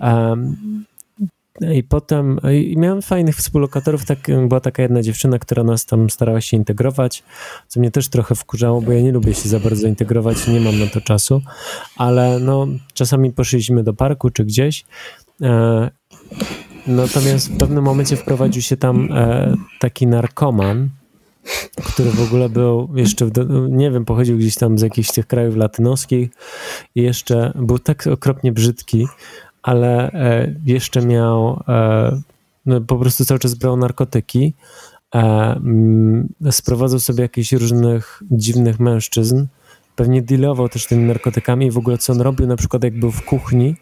Em, 0.00 0.56
I 1.74 1.82
potem 1.82 2.40
i 2.52 2.76
miałem 2.78 3.02
fajnych 3.02 3.36
współlokatorów. 3.36 4.04
Tak, 4.04 4.18
była 4.48 4.60
taka 4.60 4.82
jedna 4.82 5.02
dziewczyna, 5.02 5.38
która 5.38 5.64
nas 5.64 5.86
tam 5.86 6.10
starała 6.10 6.40
się 6.40 6.56
integrować, 6.56 7.22
co 7.68 7.80
mnie 7.80 7.90
też 7.90 8.08
trochę 8.08 8.34
wkurzało, 8.34 8.82
bo 8.82 8.92
ja 8.92 9.00
nie 9.02 9.12
lubię 9.12 9.34
się 9.34 9.48
za 9.48 9.60
bardzo 9.60 9.86
integrować, 9.86 10.48
nie 10.48 10.60
mam 10.60 10.78
na 10.78 10.86
to 10.86 11.00
czasu, 11.00 11.42
ale 11.96 12.38
no, 12.40 12.66
czasami 12.94 13.32
poszliśmy 13.32 13.82
do 13.82 13.94
parku 13.94 14.30
czy 14.30 14.44
gdzieś. 14.44 14.84
E, 15.42 15.90
natomiast 16.86 17.52
w 17.52 17.58
pewnym 17.58 17.84
momencie 17.84 18.16
wprowadził 18.16 18.62
się 18.62 18.76
tam 18.76 19.08
e, 19.12 19.54
taki 19.80 20.06
narkoman, 20.06 20.88
który 21.84 22.10
w 22.10 22.22
ogóle 22.22 22.48
był 22.48 22.88
jeszcze, 22.94 23.26
w, 23.26 23.30
nie 23.70 23.90
wiem, 23.90 24.04
pochodził 24.04 24.38
gdzieś 24.38 24.54
tam 24.54 24.78
z 24.78 24.82
jakichś 24.82 25.12
tych 25.12 25.26
krajów 25.26 25.56
latynoskich 25.56 26.30
i 26.94 27.02
jeszcze 27.02 27.52
był 27.54 27.78
tak 27.78 28.06
okropnie 28.06 28.52
brzydki, 28.52 29.06
ale 29.62 30.12
e, 30.12 30.54
jeszcze 30.66 31.06
miał, 31.06 31.62
e, 31.68 32.20
no, 32.66 32.80
po 32.80 32.96
prostu 32.96 33.24
cały 33.24 33.40
czas 33.40 33.54
brał 33.54 33.76
narkotyki, 33.76 34.54
e, 35.14 35.18
mm, 35.18 36.28
sprowadzał 36.50 36.98
sobie 36.98 37.22
jakichś 37.22 37.52
różnych 37.52 38.22
dziwnych 38.30 38.80
mężczyzn, 38.80 39.46
pewnie 39.96 40.22
dealował 40.22 40.68
też 40.68 40.86
tymi 40.86 41.04
narkotykami 41.04 41.66
i 41.66 41.70
w 41.70 41.78
ogóle 41.78 41.98
co 41.98 42.12
on 42.12 42.20
robił, 42.20 42.46
na 42.46 42.56
przykład 42.56 42.84
jak 42.84 42.98
był 42.98 43.10
w 43.10 43.24
kuchni, 43.24 43.76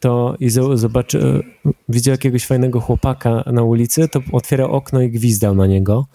to 0.00 0.36
i 0.40 0.48
zo- 0.48 0.76
zobaczy, 0.76 1.42
e, 1.66 1.70
widział 1.88 2.12
jakiegoś 2.12 2.46
fajnego 2.46 2.80
chłopaka 2.80 3.44
na 3.46 3.62
ulicy, 3.62 4.08
to 4.08 4.20
otwierał 4.32 4.72
okno 4.72 5.00
i 5.00 5.10
gwizdał 5.10 5.54
na 5.54 5.66
niego. 5.66 6.06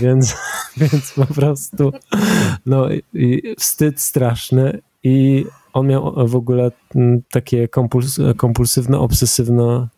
Więc, 0.00 0.36
więc 0.80 1.12
po 1.12 1.26
prostu 1.26 1.92
no, 2.66 2.88
wstyd 3.58 4.00
straszny 4.00 4.80
i 5.02 5.46
on 5.72 5.86
miał 5.86 6.28
w 6.28 6.36
ogóle 6.36 6.70
takie 7.30 7.68
kompuls, 7.68 8.20
kompulsywne, 8.36 8.98
obsesywne, 8.98 9.88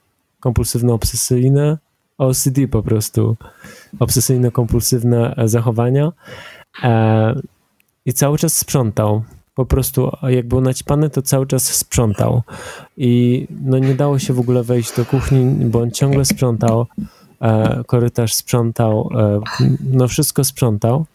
kompulsywne, 0.41 0.93
obsesyjne 0.93 1.79
OCD 2.19 2.69
po 2.69 2.83
prostu, 2.83 3.37
obsesyjno-kompulsywne 3.99 5.35
e, 5.37 5.49
zachowania 5.49 6.13
e, 6.83 7.35
i 8.07 8.13
cały 8.13 8.39
czas 8.39 8.57
sprzątał. 8.57 9.25
Po 9.55 9.67
prostu 9.67 10.11
jak 10.23 10.49
był 10.49 10.61
naćpany, 10.61 11.11
to 11.11 11.23
cały 11.23 11.47
czas 11.47 11.75
sprzątał. 11.75 12.43
I 12.97 13.47
no 13.63 13.79
nie 13.79 13.95
dało 13.95 14.19
się 14.19 14.33
w 14.33 14.41
ogóle 14.41 14.63
wejść 14.63 14.97
do 14.97 15.05
kuchni, 15.05 15.65
bo 15.65 15.81
on 15.81 15.91
ciągle 15.91 16.25
sprzątał, 16.25 16.87
e, 17.41 17.85
korytarz 17.87 18.35
sprzątał, 18.35 19.11
e, 19.19 19.41
no 19.93 20.09
wszystko 20.09 20.45
sprzątał. 20.45 21.07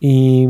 I, 0.00 0.48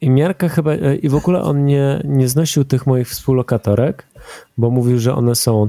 i 0.00 0.10
miarka 0.10 0.48
chyba, 0.48 0.72
e, 0.72 0.96
i 0.96 1.08
w 1.08 1.14
ogóle 1.14 1.42
on 1.42 1.64
nie, 1.64 2.02
nie 2.04 2.28
znosił 2.28 2.64
tych 2.64 2.86
moich 2.86 3.08
współlokatorek, 3.08 4.06
bo 4.58 4.70
mówił, 4.70 4.98
że 4.98 5.14
one 5.14 5.34
są 5.34 5.68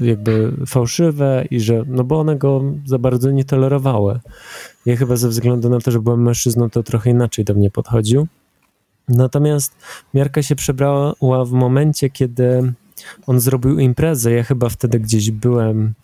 jakby 0.00 0.52
fałszywe 0.66 1.44
i 1.50 1.60
że, 1.60 1.84
no 1.86 2.04
bo 2.04 2.20
one 2.20 2.36
go 2.36 2.62
za 2.86 2.98
bardzo 2.98 3.30
nie 3.30 3.44
tolerowały. 3.44 4.20
Ja 4.86 4.96
chyba 4.96 5.16
ze 5.16 5.28
względu 5.28 5.70
na 5.70 5.80
to, 5.80 5.90
że 5.90 6.00
byłem 6.00 6.22
mężczyzną, 6.22 6.70
to 6.70 6.82
trochę 6.82 7.10
inaczej 7.10 7.44
do 7.44 7.54
mnie 7.54 7.70
podchodził. 7.70 8.26
Natomiast 9.08 9.76
miarka 10.14 10.42
się 10.42 10.56
przebrała 10.56 11.44
w 11.44 11.50
momencie, 11.50 12.10
kiedy 12.10 12.72
on 13.26 13.40
zrobił 13.40 13.78
imprezę. 13.78 14.32
Ja 14.32 14.42
chyba 14.42 14.68
wtedy 14.68 15.00
gdzieś 15.00 15.30
byłem. 15.30 15.94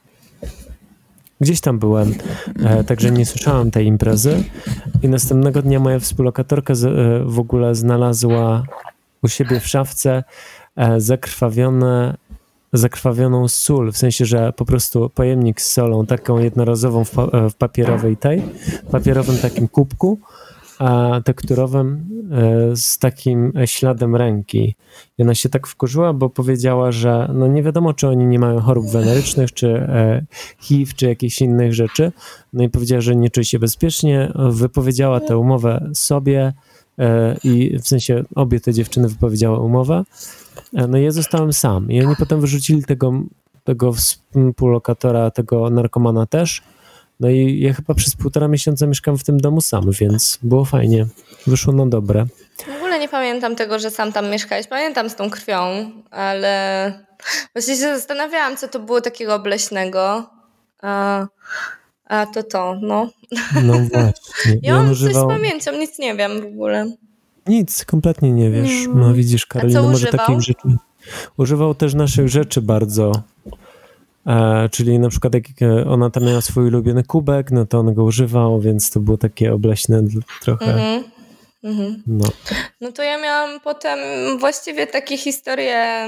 Gdzieś 1.40 1.60
tam 1.60 1.78
byłem, 1.78 2.14
e, 2.64 2.84
także 2.84 3.10
nie 3.10 3.26
słyszałem 3.26 3.70
tej 3.70 3.86
imprezy. 3.86 4.44
I 5.02 5.08
następnego 5.08 5.62
dnia 5.62 5.80
moja 5.80 5.98
współlokatorka 5.98 6.72
e, 6.72 6.76
w 7.24 7.38
ogóle 7.38 7.74
znalazła 7.74 8.62
u 9.22 9.28
siebie 9.28 9.60
w 9.60 9.66
szafce 9.66 10.24
e, 10.76 11.00
zakrwawione, 11.00 12.16
zakrwawioną 12.72 13.48
sól, 13.48 13.92
w 13.92 13.98
sensie, 13.98 14.26
że 14.26 14.52
po 14.52 14.64
prostu 14.64 15.10
pojemnik 15.10 15.60
z 15.60 15.72
solą, 15.72 16.06
taką 16.06 16.38
jednorazową 16.38 17.04
w 17.50 17.54
papierowej 17.58 18.16
tej, 18.16 18.42
papierowym 18.90 19.38
takim 19.38 19.68
kubku, 19.68 20.18
a 20.82 21.20
tekturowym 21.24 22.06
e, 22.72 22.76
z 22.76 22.98
takim 22.98 23.52
śladem 23.64 24.16
ręki. 24.16 24.74
I 25.18 25.22
ona 25.22 25.34
się 25.34 25.48
tak 25.48 25.66
wkurzyła, 25.66 26.12
bo 26.12 26.30
powiedziała, 26.30 26.92
że 26.92 27.30
no 27.34 27.46
nie 27.46 27.62
wiadomo, 27.62 27.94
czy 27.94 28.08
oni 28.08 28.26
nie 28.26 28.38
mają 28.38 28.60
chorób 28.60 28.90
wenerycznych, 28.90 29.52
czy 29.52 29.68
e, 29.68 30.24
HIV, 30.60 30.92
czy 30.96 31.06
jakichś 31.06 31.40
innych 31.40 31.74
rzeczy. 31.74 32.12
No 32.52 32.64
i 32.64 32.68
powiedziała, 32.68 33.00
że 33.00 33.16
nie 33.16 33.30
czuje 33.30 33.44
się 33.44 33.58
bezpiecznie. 33.58 34.32
Wypowiedziała 34.50 35.20
tę 35.20 35.38
umowę 35.38 35.90
sobie 35.94 36.52
e, 36.98 37.36
i 37.44 37.78
w 37.78 37.88
sensie 37.88 38.24
obie 38.34 38.60
te 38.60 38.72
dziewczyny 38.72 39.08
wypowiedziały 39.08 39.58
umowę. 39.58 40.04
No 40.72 40.98
i 40.98 41.04
ja 41.04 41.10
zostałem 41.10 41.52
sam. 41.52 41.90
I 41.90 42.04
oni 42.04 42.16
potem 42.18 42.40
wyrzucili 42.40 42.84
tego, 42.84 43.12
tego 43.64 43.92
współlokatora, 43.92 45.30
tego 45.30 45.70
narkomana 45.70 46.26
też. 46.26 46.62
No 47.22 47.30
i 47.30 47.60
ja 47.60 47.72
chyba 47.72 47.94
przez 47.94 48.16
półtora 48.16 48.48
miesiąca 48.48 48.86
mieszkam 48.86 49.18
w 49.18 49.24
tym 49.24 49.40
domu 49.40 49.60
sam, 49.60 49.90
więc 50.00 50.38
było 50.42 50.64
fajnie. 50.64 51.06
Wyszło 51.46 51.72
na 51.72 51.86
dobre. 51.86 52.26
W 52.56 52.76
ogóle 52.76 52.98
nie 52.98 53.08
pamiętam 53.08 53.56
tego, 53.56 53.78
że 53.78 53.90
sam 53.90 54.12
tam 54.12 54.30
mieszkałeś. 54.30 54.66
Pamiętam 54.66 55.10
z 55.10 55.14
tą 55.14 55.30
krwią, 55.30 55.90
ale 56.10 57.04
właśnie 57.54 57.74
się 57.74 57.80
zastanawiałam, 57.80 58.56
co 58.56 58.68
to 58.68 58.80
było 58.80 59.00
takiego 59.00 59.34
obleśnego. 59.34 60.30
A, 60.82 61.26
a 62.04 62.26
to 62.26 62.42
to, 62.42 62.76
no. 62.82 63.10
No 63.62 63.72
właśnie. 63.72 64.58
Ja 64.62 64.76
mam 64.76 64.90
używał... 64.90 65.28
coś 65.28 65.36
z 65.36 65.42
pamięcią, 65.42 65.72
nic 65.78 65.98
nie 65.98 66.14
wiem 66.14 66.40
w 66.40 66.44
ogóle. 66.44 66.92
Nic, 67.46 67.84
kompletnie 67.84 68.32
nie 68.32 68.50
wiesz. 68.50 68.70
No 68.94 69.14
widzisz, 69.14 69.46
Karolina, 69.46 69.82
może 69.82 69.94
używał? 69.94 70.26
takich 70.26 70.40
rzeczy. 70.40 70.76
Używał 71.36 71.74
też 71.74 71.94
naszych 71.94 72.28
rzeczy 72.28 72.62
bardzo. 72.62 73.12
E, 74.26 74.68
czyli 74.68 74.98
na 74.98 75.08
przykład 75.08 75.34
jak 75.34 75.44
e, 75.62 75.86
ona 75.86 76.10
tam 76.10 76.24
miała 76.24 76.40
swój 76.40 76.66
ulubiony 76.66 77.04
kubek, 77.04 77.50
no 77.50 77.66
to 77.66 77.78
on 77.78 77.94
go 77.94 78.04
używał, 78.04 78.60
więc 78.60 78.90
to 78.90 79.00
było 79.00 79.16
takie 79.16 79.54
obleśne 79.54 80.02
trochę. 80.42 80.66
Mhm. 80.74 81.04
Mhm. 81.64 82.02
No. 82.06 82.24
No 82.80 82.92
to 82.92 83.02
ja 83.02 83.22
miałam 83.22 83.60
potem 83.60 83.98
właściwie 84.38 84.86
takie 84.86 85.16
historie 85.16 86.06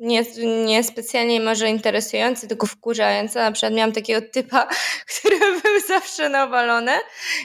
nie, 0.00 0.24
nie 0.66 0.84
specjalnie 0.84 1.40
może 1.40 1.68
interesujący, 1.68 2.48
tylko 2.48 2.66
wkurzający. 2.66 3.38
Na 3.38 3.52
przykład 3.52 3.74
miałam 3.74 3.92
takiego 3.92 4.26
typa, 4.32 4.68
który 5.12 5.38
był 5.38 5.80
zawsze 5.88 6.28
nawalony 6.28 6.92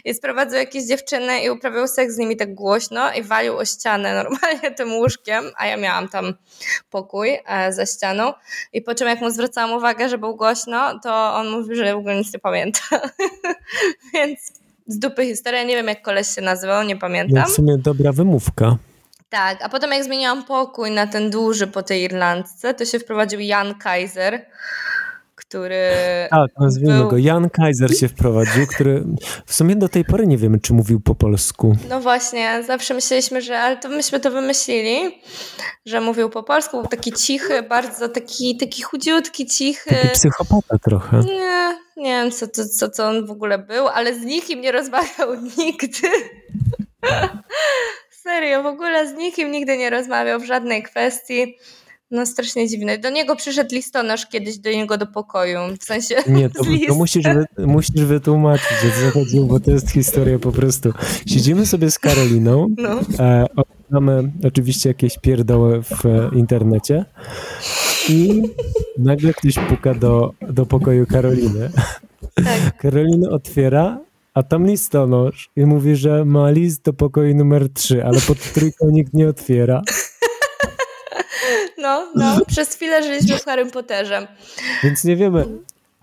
i 0.06 0.14
sprowadzał 0.14 0.60
jakieś 0.60 0.84
dziewczyny 0.84 1.44
i 1.44 1.50
uprawiał 1.50 1.88
seks 1.88 2.14
z 2.14 2.18
nimi 2.18 2.38
tak 2.38 2.54
głośno 2.54 3.14
i 3.14 3.24
walił 3.24 3.58
o 3.58 3.66
ścianę 3.66 4.14
normalnie 4.24 4.72
tym 4.72 4.94
łóżkiem, 4.94 5.44
a 5.58 5.68
ja 5.68 5.78
miałam 5.78 6.10
tam 6.10 6.34
pokój 6.90 7.38
e, 7.48 7.74
za 7.74 7.86
ścianą 7.86 8.34
i 8.74 8.82
po 8.82 8.96
czym 8.96 9.08
jak 9.08 9.22
mu 9.22 9.30
zwracałam 9.30 9.78
uwagę, 9.78 10.10
że 10.10 10.18
był 10.18 10.36
głośno, 10.36 11.00
to 11.00 11.36
on 11.36 11.50
mówił, 11.50 11.76
że 11.76 11.94
w 11.94 11.98
ogóle 11.98 12.16
nic 12.16 12.34
nie 12.34 12.40
pamięta. 12.40 12.80
Więc 14.14 14.40
z 14.88 15.00
dupy 15.00 15.26
historia, 15.26 15.64
nie 15.64 15.76
wiem 15.76 15.88
jak 15.88 16.02
koleś 16.02 16.28
się 16.28 16.42
nazywał, 16.42 16.84
nie 16.84 16.96
pamiętam. 16.96 17.46
W 17.46 17.52
sumie 17.52 17.78
dobra 17.78 18.12
wymówka. 18.12 18.78
Tak, 19.34 19.62
a 19.62 19.70
potem 19.70 19.92
jak 19.92 20.04
zmieniłam 20.04 20.44
pokój 20.44 20.92
na 20.92 21.08
ten 21.08 21.30
duży 21.30 21.68
po 21.68 21.84
tej 21.84 22.04
Irlandce, 22.04 22.74
to 22.74 22.86
się 22.86 23.00
wprowadził 23.00 23.40
Jan 23.40 23.76
Kaiser, 23.76 24.46
który. 25.36 25.82
Tak, 26.30 26.52
nazwijmy 26.60 26.98
był... 26.98 27.10
go. 27.10 27.18
Jan 27.18 27.50
Kaiser 27.50 27.98
się 27.98 28.08
wprowadził, 28.08 28.68
który 28.68 29.04
w 29.46 29.54
sumie 29.54 29.76
do 29.76 29.90
tej 29.90 30.06
pory 30.06 30.28
nie 30.28 30.38
wiemy, 30.38 30.60
czy 30.60 30.74
mówił 30.74 31.00
po 31.00 31.16
polsku. 31.16 31.76
No 31.90 32.02
właśnie, 32.02 32.64
zawsze 32.68 32.94
myśleliśmy, 32.94 33.42
że 33.42 33.60
ale 33.60 33.78
to 33.78 33.90
myśmy 33.90 34.20
to 34.20 34.32
wymyślili, 34.32 35.22
że 35.86 36.02
mówił 36.02 36.30
po 36.30 36.44
polsku, 36.44 36.78
był 36.78 36.88
taki 36.88 37.12
cichy, 37.12 37.64
bardzo 37.64 38.10
taki, 38.10 38.58
taki 38.58 38.82
chudziutki, 38.82 39.46
cichy. 39.46 39.90
Taki 39.90 40.10
psychopata 40.10 40.78
trochę. 40.84 41.20
Nie, 41.20 41.78
nie 41.98 42.22
wiem, 42.22 42.32
co, 42.32 42.48
co, 42.48 42.66
co, 42.66 42.90
co 42.90 43.08
on 43.08 43.26
w 43.26 43.32
ogóle 43.32 43.58
był, 43.58 43.88
ale 43.88 44.16
z 44.16 44.26
nikim 44.26 44.62
nie 44.62 44.72
rozmawiał 44.72 45.36
nigdy. 45.58 46.10
Serio, 48.24 48.64
w 48.64 48.66
ogóle 48.66 49.08
z 49.08 49.14
nikim 49.14 49.52
nigdy 49.52 49.78
nie 49.78 49.90
rozmawiał 49.90 50.40
w 50.40 50.46
żadnej 50.46 50.84
kwestii. 50.84 51.58
No 52.12 52.26
strasznie 52.26 52.68
dziwne. 52.68 52.98
Do 52.98 53.10
niego 53.10 53.36
przyszedł 53.36 53.76
listonosz 53.76 54.28
kiedyś 54.28 54.58
do 54.58 54.70
niego 54.70 54.98
do 54.98 55.08
pokoju. 55.08 55.60
W 55.80 55.84
sensie. 55.84 56.16
Nie, 56.28 56.50
to, 56.50 56.64
to 56.88 56.96
musisz, 56.96 57.24
wy, 57.24 57.66
musisz 57.68 58.06
wytłumaczyć, 58.06 58.68
co 59.00 59.20
chodziło, 59.20 59.46
bo 59.46 59.60
to 59.60 59.72
jest 59.72 59.92
historia 59.92 60.40
po 60.40 60.52
prostu. 60.52 60.94
Siedzimy 61.26 61.66
sobie 61.66 61.92
z 61.92 62.00
Karoliną, 62.00 62.68
no. 62.78 63.00
e, 63.20 63.46
oglądamy 63.56 64.32
oczywiście 64.48 64.90
jakieś 64.90 65.20
pierdoły 65.20 65.84
w 65.84 66.06
e, 66.06 66.30
internecie 66.36 67.06
i 68.10 68.42
nagle 68.98 69.34
ktoś 69.34 69.56
puka 69.70 69.94
do, 69.94 70.34
do 70.42 70.66
pokoju 70.66 71.06
Karoliny. 71.06 71.70
Tak. 72.36 72.78
Karolina 72.78 73.30
otwiera, 73.30 74.00
a 74.34 74.44
tam 74.44 74.68
listonosz 74.68 75.50
i 75.56 75.66
mówi, 75.66 75.96
że 75.96 76.26
ma 76.26 76.50
list 76.50 76.84
do 76.84 76.94
pokoju 76.94 77.36
numer 77.36 77.74
3, 77.74 78.06
ale 78.06 78.22
pod 78.22 78.54
trójką 78.54 78.90
nikt 78.90 79.14
nie 79.14 79.28
otwiera. 79.28 79.82
No, 81.78 82.12
no, 82.16 82.46
przez 82.48 82.76
chwilę 82.76 83.04
żyliśmy 83.04 83.38
w 83.38 83.46
Harry 83.46 83.66
Potterze. 83.66 84.28
Więc 84.84 85.04
nie 85.04 85.16
wiemy, 85.16 85.46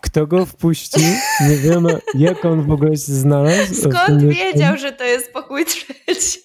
kto 0.00 0.26
go 0.26 0.46
wpuści, 0.46 1.00
nie 1.49 1.56
wiemy, 1.56 1.99
jak 2.14 2.44
on 2.44 2.66
w 2.66 2.70
ogóle 2.70 2.90
się 2.90 3.12
znalazł. 3.12 3.75
Skąd 3.75 4.22
wiedział, 4.22 4.76
że 4.76 4.92
to 4.92 5.04
jest 5.04 5.32
pokój 5.32 5.64
trzeci? 5.64 6.40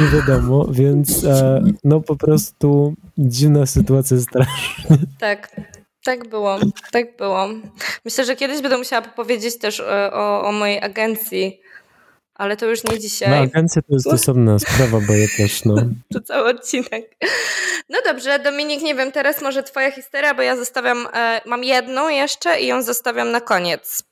Nie 0.00 0.18
wiadomo, 0.18 0.66
więc 0.70 1.24
e, 1.24 1.62
no 1.84 2.00
po 2.00 2.16
prostu 2.16 2.94
dziwna 3.18 3.66
sytuacja 3.66 4.20
strasznie. 4.20 4.96
Tak, 5.18 5.60
tak 6.06 6.28
było, 6.28 6.58
tak 6.92 7.16
było. 7.16 7.48
Myślę, 8.04 8.24
że 8.24 8.36
kiedyś 8.36 8.62
będę 8.62 8.78
musiała 8.78 9.02
powiedzieć 9.02 9.58
też 9.58 9.80
o, 9.80 10.12
o, 10.12 10.42
o 10.44 10.52
mojej 10.52 10.82
agencji, 10.82 11.60
ale 12.34 12.56
to 12.56 12.66
już 12.66 12.84
nie 12.84 12.98
dzisiaj. 12.98 13.30
No, 13.30 13.36
agencja 13.36 13.82
to 13.82 13.94
jest 13.94 14.06
osobna 14.06 14.58
sprawa, 14.58 15.00
bo 15.06 15.12
ja 15.12 15.26
też, 15.36 15.64
no. 15.64 15.74
to 16.12 16.20
cały 16.20 16.50
odcinek. 16.50 17.16
No 17.88 17.98
dobrze, 18.04 18.38
Dominik, 18.38 18.82
nie 18.82 18.94
wiem, 18.94 19.12
teraz 19.12 19.42
może 19.42 19.62
twoja 19.62 19.90
historia, 19.90 20.34
bo 20.34 20.42
ja 20.42 20.56
zostawiam, 20.56 21.08
e, 21.14 21.40
mam 21.46 21.64
jedną 21.64 22.08
jeszcze 22.08 22.60
i 22.60 22.66
ją 22.66 22.82
zostawiam 22.82 23.30
na 23.30 23.40
koniec. 23.40 24.02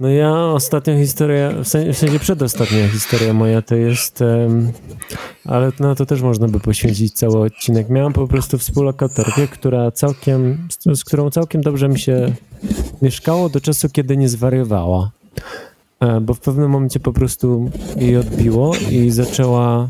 No 0.00 0.08
ja 0.08 0.44
ostatnią 0.46 0.98
historię, 0.98 1.54
w 1.64 1.68
sensie, 1.68 2.18
przedostatnia 2.18 2.88
historia 2.88 3.32
moja 3.32 3.62
to 3.62 3.74
jest, 3.74 4.20
um, 4.20 4.72
ale 5.44 5.72
na 5.80 5.94
to 5.94 6.06
też 6.06 6.22
można 6.22 6.48
by 6.48 6.60
poświęcić 6.60 7.12
cały 7.12 7.38
odcinek. 7.40 7.88
Miałam 7.88 8.12
po 8.12 8.28
prostu 8.28 8.58
współlokatorkę, 8.58 9.48
która 9.48 9.90
całkiem, 9.90 10.68
z, 10.70 10.98
z 10.98 11.04
którą 11.04 11.30
całkiem 11.30 11.62
dobrze 11.62 11.88
mi 11.88 11.98
się 11.98 12.32
mieszkało 13.02 13.48
do 13.48 13.60
czasu, 13.60 13.88
kiedy 13.88 14.16
nie 14.16 14.28
zwariowała. 14.28 15.10
E, 16.00 16.20
bo 16.20 16.34
w 16.34 16.40
pewnym 16.40 16.70
momencie 16.70 17.00
po 17.00 17.12
prostu 17.12 17.70
jej 17.96 18.16
odbiło 18.16 18.72
i 18.90 19.10
zaczęła 19.10 19.88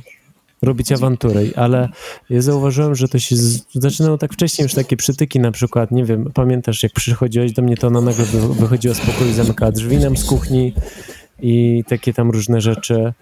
robić 0.64 0.92
awantury, 0.92 1.50
ale 1.56 1.88
ja 2.30 2.42
zauważyłem, 2.42 2.94
że 2.94 3.08
to 3.08 3.18
się 3.18 3.36
z... 3.36 3.64
zaczynało 3.74 4.18
tak 4.18 4.32
wcześniej 4.32 4.64
już 4.64 4.74
takie 4.74 4.96
przytyki 4.96 5.40
na 5.40 5.52
przykład, 5.52 5.90
nie 5.90 6.04
wiem, 6.04 6.30
pamiętasz 6.34 6.82
jak 6.82 6.92
przychodziłeś 6.92 7.52
do 7.52 7.62
mnie, 7.62 7.76
to 7.76 7.86
ona 7.86 8.00
nagle 8.00 8.24
wychodziła 8.60 8.94
z 8.94 9.00
pokoju, 9.00 9.32
zamykała 9.32 9.72
drzwi 9.72 9.96
nam 9.96 10.16
z 10.16 10.24
kuchni 10.24 10.74
i 11.40 11.84
takie 11.88 12.12
tam 12.12 12.30
różne 12.30 12.60
rzeczy, 12.60 13.12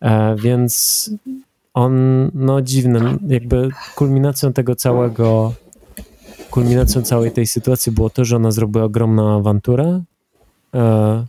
e, 0.00 0.36
więc 0.36 1.10
on, 1.74 1.94
no 2.34 2.62
dziwnym, 2.62 3.18
jakby 3.28 3.68
kulminacją 3.94 4.52
tego 4.52 4.74
całego, 4.74 5.54
kulminacją 6.50 7.02
całej 7.02 7.30
tej 7.30 7.46
sytuacji 7.46 7.92
było 7.92 8.10
to, 8.10 8.24
że 8.24 8.36
ona 8.36 8.50
zrobiła 8.50 8.84
ogromną 8.84 9.38
awanturę 9.38 10.02
e, 10.74 11.24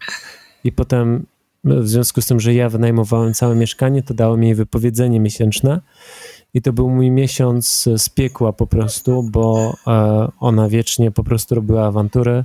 i 0.63 0.71
potem 0.71 1.25
w 1.65 1.87
związku 1.87 2.21
z 2.21 2.25
tym, 2.25 2.39
że 2.39 2.53
ja 2.53 2.69
wynajmowałem 2.69 3.33
całe 3.33 3.55
mieszkanie, 3.55 4.03
to 4.03 4.13
dało 4.13 4.37
mi 4.37 4.55
wypowiedzenie 4.55 5.19
miesięczne 5.19 5.81
i 6.53 6.61
to 6.61 6.73
był 6.73 6.89
mój 6.89 7.11
miesiąc 7.11 7.89
z 7.97 8.09
piekła 8.09 8.53
po 8.53 8.67
prostu, 8.67 9.23
bo 9.23 9.73
e, 9.87 10.27
ona 10.39 10.69
wiecznie 10.69 11.11
po 11.11 11.23
prostu 11.23 11.55
robiła 11.55 11.87
awantury, 11.87 12.43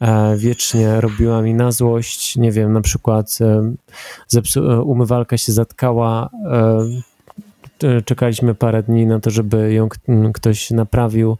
e, 0.00 0.36
wiecznie 0.36 1.00
robiła 1.00 1.42
mi 1.42 1.54
na 1.54 1.72
złość, 1.72 2.36
nie 2.36 2.52
wiem, 2.52 2.72
na 2.72 2.80
przykład 2.80 3.38
e, 3.40 4.82
umywalka 4.82 5.38
się 5.38 5.52
zatkała, 5.52 6.30
czekaliśmy 8.04 8.54
parę 8.54 8.82
dni 8.82 9.06
na 9.06 9.20
to, 9.20 9.30
żeby 9.30 9.72
ją 9.72 9.88
ktoś 10.32 10.70
naprawił, 10.70 11.36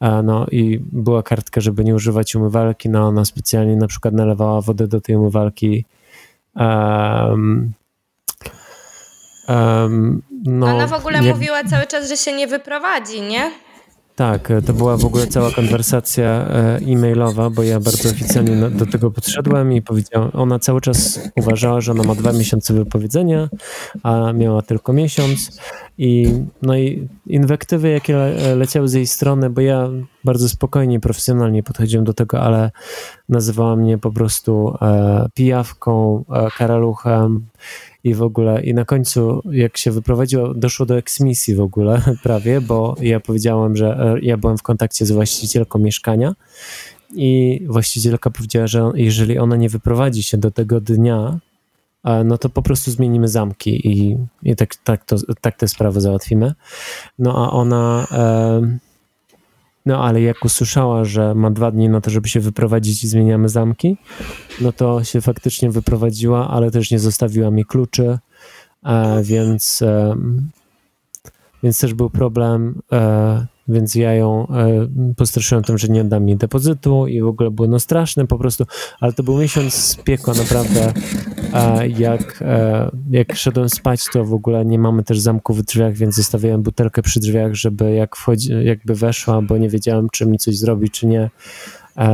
no 0.00 0.46
i 0.50 0.80
była 0.92 1.22
kartka, 1.22 1.60
żeby 1.60 1.84
nie 1.84 1.94
używać 1.94 2.34
umywalki, 2.34 2.88
no 2.88 3.06
ona 3.06 3.24
specjalnie 3.24 3.76
na 3.76 3.86
przykład 3.86 4.14
nalewała 4.14 4.60
wodę 4.60 4.88
do 4.88 5.00
tej 5.00 5.16
umywalki 5.16 5.84
Um, 6.54 7.72
um, 9.48 10.22
no, 10.44 10.66
Ona 10.66 10.86
w 10.86 10.92
ogóle 10.92 11.22
jak... 11.22 11.36
mówiła 11.36 11.64
cały 11.64 11.86
czas, 11.86 12.08
że 12.08 12.16
się 12.16 12.32
nie 12.32 12.46
wyprowadzi, 12.46 13.20
nie? 13.20 13.50
Tak, 14.16 14.52
to 14.66 14.72
była 14.72 14.96
w 14.96 15.04
ogóle 15.04 15.26
cała 15.26 15.50
konwersacja 15.50 16.24
e, 16.24 16.80
e-mailowa, 16.86 17.50
bo 17.50 17.62
ja 17.62 17.80
bardzo 17.80 18.10
oficjalnie 18.10 18.56
do 18.70 18.86
tego 18.86 19.10
podszedłem 19.10 19.72
i 19.72 19.82
powiedziałem, 19.82 20.30
ona 20.32 20.58
cały 20.58 20.80
czas 20.80 21.20
uważała, 21.36 21.80
że 21.80 21.92
ona 21.92 22.02
ma 22.02 22.14
dwa 22.14 22.32
miesiące 22.32 22.74
wypowiedzenia, 22.74 23.48
a 24.02 24.32
miała 24.32 24.62
tylko 24.62 24.92
miesiąc. 24.92 25.60
I 25.98 26.28
no 26.62 26.76
i 26.76 27.08
inwektywy, 27.26 27.90
jakie 27.90 28.16
leciały 28.56 28.88
z 28.88 28.92
jej 28.92 29.06
strony, 29.06 29.50
bo 29.50 29.60
ja 29.60 29.88
bardzo 30.24 30.48
spokojnie, 30.48 31.00
profesjonalnie 31.00 31.62
podchodziłem 31.62 32.04
do 32.04 32.14
tego, 32.14 32.40
ale 32.40 32.70
nazywała 33.28 33.76
mnie 33.76 33.98
po 33.98 34.12
prostu 34.12 34.74
e, 34.82 35.26
pijawką, 35.34 36.24
e, 36.30 36.48
karaluchem, 36.58 37.46
i 38.04 38.14
w 38.14 38.22
ogóle, 38.22 38.62
i 38.62 38.74
na 38.74 38.84
końcu, 38.84 39.42
jak 39.50 39.76
się 39.76 39.90
wyprowadziło, 39.90 40.54
doszło 40.54 40.86
do 40.86 40.98
eksmisji 40.98 41.54
w 41.54 41.60
ogóle 41.60 42.02
prawie, 42.22 42.60
bo 42.60 42.96
ja 43.00 43.20
powiedziałem, 43.20 43.76
że 43.76 44.14
e, 44.16 44.20
ja 44.20 44.36
byłem 44.36 44.58
w 44.58 44.62
kontakcie 44.62 45.06
z 45.06 45.12
właścicielką 45.12 45.78
mieszkania 45.78 46.34
i 47.14 47.60
właścicielka 47.68 48.30
powiedziała, 48.30 48.66
że 48.66 48.90
jeżeli 48.94 49.38
ona 49.38 49.56
nie 49.56 49.68
wyprowadzi 49.68 50.22
się 50.22 50.38
do 50.38 50.50
tego 50.50 50.80
dnia, 50.80 51.38
e, 52.04 52.24
no 52.24 52.38
to 52.38 52.48
po 52.48 52.62
prostu 52.62 52.90
zmienimy 52.90 53.28
zamki 53.28 53.88
i, 53.88 54.18
i 54.42 54.56
tak, 54.56 54.76
tak, 54.76 55.04
to, 55.04 55.16
tak 55.40 55.56
te 55.56 55.68
sprawy 55.68 56.00
załatwimy. 56.00 56.54
No 57.18 57.46
a 57.46 57.50
ona. 57.50 58.06
E, 58.12 58.91
no 59.86 60.04
ale 60.04 60.22
jak 60.22 60.44
usłyszała, 60.44 61.04
że 61.04 61.34
ma 61.34 61.50
dwa 61.50 61.70
dni 61.70 61.88
na 61.88 62.00
to, 62.00 62.10
żeby 62.10 62.28
się 62.28 62.40
wyprowadzić 62.40 63.04
i 63.04 63.08
zmieniamy 63.08 63.48
zamki, 63.48 63.96
no 64.60 64.72
to 64.72 65.04
się 65.04 65.20
faktycznie 65.20 65.70
wyprowadziła, 65.70 66.48
ale 66.50 66.70
też 66.70 66.90
nie 66.90 66.98
zostawiła 66.98 67.50
mi 67.50 67.64
kluczy, 67.64 68.18
e, 68.84 69.22
więc, 69.22 69.82
e, 69.82 70.16
więc 71.62 71.80
też 71.80 71.94
był 71.94 72.10
problem. 72.10 72.82
E, 73.72 73.74
więc 73.74 73.94
ja 73.94 74.14
ją 74.14 74.46
e, 74.48 74.88
postraszyłem 75.16 75.64
tym, 75.64 75.78
że 75.78 75.88
nie 75.88 76.04
da 76.04 76.20
mi 76.20 76.36
depozytu 76.36 77.06
i 77.06 77.22
w 77.22 77.26
ogóle 77.26 77.50
było 77.50 77.68
no 77.68 77.80
straszne 77.80 78.26
po 78.26 78.38
prostu, 78.38 78.64
ale 79.00 79.12
to 79.12 79.22
był 79.22 79.38
miesiąc 79.38 79.74
z 79.74 79.96
piekła 79.96 80.34
naprawdę, 80.34 80.92
e, 81.54 81.88
jak, 81.88 82.42
e, 82.42 82.90
jak 83.10 83.36
szedłem 83.36 83.68
spać, 83.68 84.04
to 84.12 84.24
w 84.24 84.34
ogóle 84.34 84.64
nie 84.64 84.78
mamy 84.78 85.04
też 85.04 85.20
zamku 85.20 85.54
w 85.54 85.62
drzwiach, 85.62 85.94
więc 85.94 86.14
zostawiałem 86.14 86.62
butelkę 86.62 87.02
przy 87.02 87.20
drzwiach, 87.20 87.54
żeby 87.54 87.92
jak 87.92 88.16
wchodzi, 88.16 88.50
jakby 88.64 88.94
weszła, 88.94 89.42
bo 89.42 89.58
nie 89.58 89.68
wiedziałem, 89.68 90.08
czy 90.12 90.26
mi 90.26 90.38
coś 90.38 90.58
zrobi, 90.58 90.90
czy 90.90 91.06
nie 91.06 91.30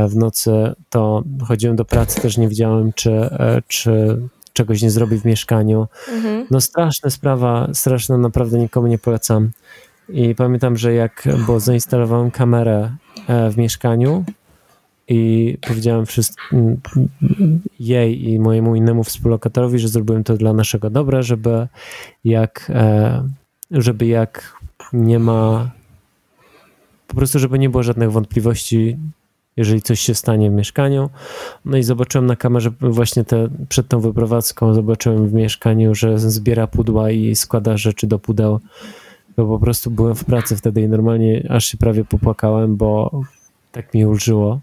w 0.08 0.16
nocy, 0.16 0.50
to 0.90 1.24
chodziłem 1.42 1.76
do 1.76 1.84
pracy, 1.84 2.20
też 2.20 2.36
nie 2.36 2.48
wiedziałem, 2.48 2.92
czy, 2.92 3.30
czy 3.68 4.18
czegoś 4.52 4.82
nie 4.82 4.90
zrobi 4.90 5.18
w 5.18 5.24
mieszkaniu. 5.24 5.86
Mhm. 6.14 6.46
No 6.50 6.60
straszna 6.60 7.10
sprawa, 7.10 7.68
straszna, 7.72 8.18
naprawdę 8.18 8.58
nikomu 8.58 8.86
nie 8.86 8.98
polecam. 8.98 9.50
I 10.08 10.34
pamiętam, 10.34 10.76
że 10.76 10.94
jak, 10.94 11.28
bo 11.46 11.60
zainstalowałem 11.60 12.30
kamerę 12.30 12.90
e, 13.28 13.50
w 13.50 13.56
mieszkaniu 13.56 14.24
i 15.08 15.56
powiedziałem 15.68 16.06
wszystkim, 16.06 16.80
jej 17.80 18.28
i 18.28 18.38
mojemu 18.38 18.76
innemu 18.76 19.04
współlokatorowi, 19.04 19.78
że 19.78 19.88
zrobiłem 19.88 20.24
to 20.24 20.36
dla 20.36 20.52
naszego 20.52 20.90
dobra, 20.90 21.22
żeby 21.22 21.68
jak, 22.24 22.70
e, 22.74 23.28
żeby 23.70 24.06
jak 24.06 24.58
nie 24.92 25.18
ma, 25.18 25.70
po 27.06 27.14
prostu, 27.14 27.38
żeby 27.38 27.58
nie 27.58 27.70
było 27.70 27.82
żadnych 27.82 28.12
wątpliwości, 28.12 28.96
jeżeli 29.56 29.82
coś 29.82 30.00
się 30.00 30.14
stanie 30.14 30.50
w 30.50 30.54
mieszkaniu. 30.54 31.10
No 31.64 31.76
i 31.76 31.82
zobaczyłem 31.82 32.26
na 32.26 32.36
kamerze 32.36 32.70
właśnie 32.80 33.24
te, 33.24 33.48
przed 33.68 33.88
tą 33.88 34.00
wyprowadzką, 34.00 34.74
zobaczyłem 34.74 35.28
w 35.28 35.32
mieszkaniu, 35.32 35.94
że 35.94 36.18
zbiera 36.18 36.66
pudła 36.66 37.10
i 37.10 37.36
składa 37.36 37.76
rzeczy 37.76 38.06
do 38.06 38.18
pudeł. 38.18 38.60
Bo 39.38 39.46
po 39.46 39.58
prostu 39.58 39.90
byłem 39.90 40.14
w 40.14 40.24
pracy 40.24 40.56
wtedy 40.56 40.80
i 40.80 40.88
normalnie 40.88 41.46
aż 41.50 41.64
się 41.64 41.78
prawie 41.78 42.04
popłakałem, 42.04 42.76
bo 42.76 43.20
tak 43.72 43.94
mi 43.94 44.06
ulżyło. 44.06 44.60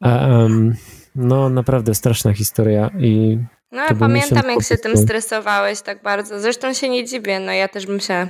Um, 0.00 0.74
no 1.16 1.48
naprawdę 1.48 1.94
straszna 1.94 2.32
historia 2.32 2.90
i 2.98 3.38
no 3.72 3.82
ale 3.82 3.96
pamiętam 3.98 4.50
jak 4.50 4.62
się 4.62 4.76
tym 4.76 4.96
stresowałeś 4.96 5.82
tak 5.82 6.02
bardzo. 6.02 6.40
Zresztą 6.40 6.74
się 6.74 6.88
nie 6.88 7.04
dziwię, 7.04 7.40
no 7.40 7.52
ja 7.52 7.68
też 7.68 7.86
bym 7.86 8.00
się 8.00 8.28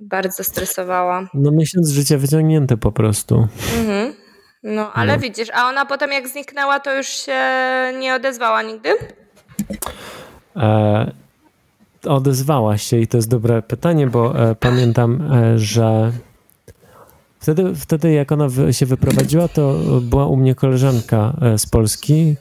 bardzo 0.00 0.44
stresowała. 0.44 1.28
No 1.34 1.50
miesiąc 1.50 1.88
życia 1.88 2.18
wyciągnięte 2.18 2.76
po 2.76 2.92
prostu. 2.92 3.48
Mhm. 3.78 4.14
No, 4.62 4.92
ale 4.92 5.12
no. 5.12 5.22
widzisz, 5.22 5.48
a 5.54 5.68
ona 5.68 5.86
potem 5.86 6.12
jak 6.12 6.28
zniknęła, 6.28 6.80
to 6.80 6.96
już 6.96 7.06
się 7.06 7.40
nie 8.00 8.14
odezwała 8.14 8.62
nigdy? 8.62 8.88
E, 10.56 11.12
odezwała 12.06 12.78
się 12.78 12.98
i 12.98 13.06
to 13.06 13.18
jest 13.18 13.30
dobre 13.30 13.62
pytanie, 13.62 14.06
bo 14.06 14.50
e, 14.50 14.54
pamiętam, 14.54 15.32
e, 15.32 15.58
że 15.58 16.12
wtedy, 17.40 17.74
wtedy 17.74 18.12
jak 18.12 18.32
ona 18.32 18.48
się 18.70 18.86
wyprowadziła, 18.86 19.48
to 19.48 19.74
była 20.02 20.26
u 20.26 20.36
mnie 20.36 20.54
koleżanka 20.54 21.36
e, 21.42 21.58
z 21.58 21.66
Polski 21.66 22.36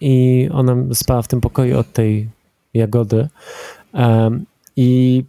i 0.00 0.48
ona 0.52 0.76
spała 0.94 1.22
w 1.22 1.28
tym 1.28 1.40
pokoju 1.40 1.78
od 1.78 1.92
tej 1.92 2.28
jagody. 2.74 3.28
I 4.76 5.24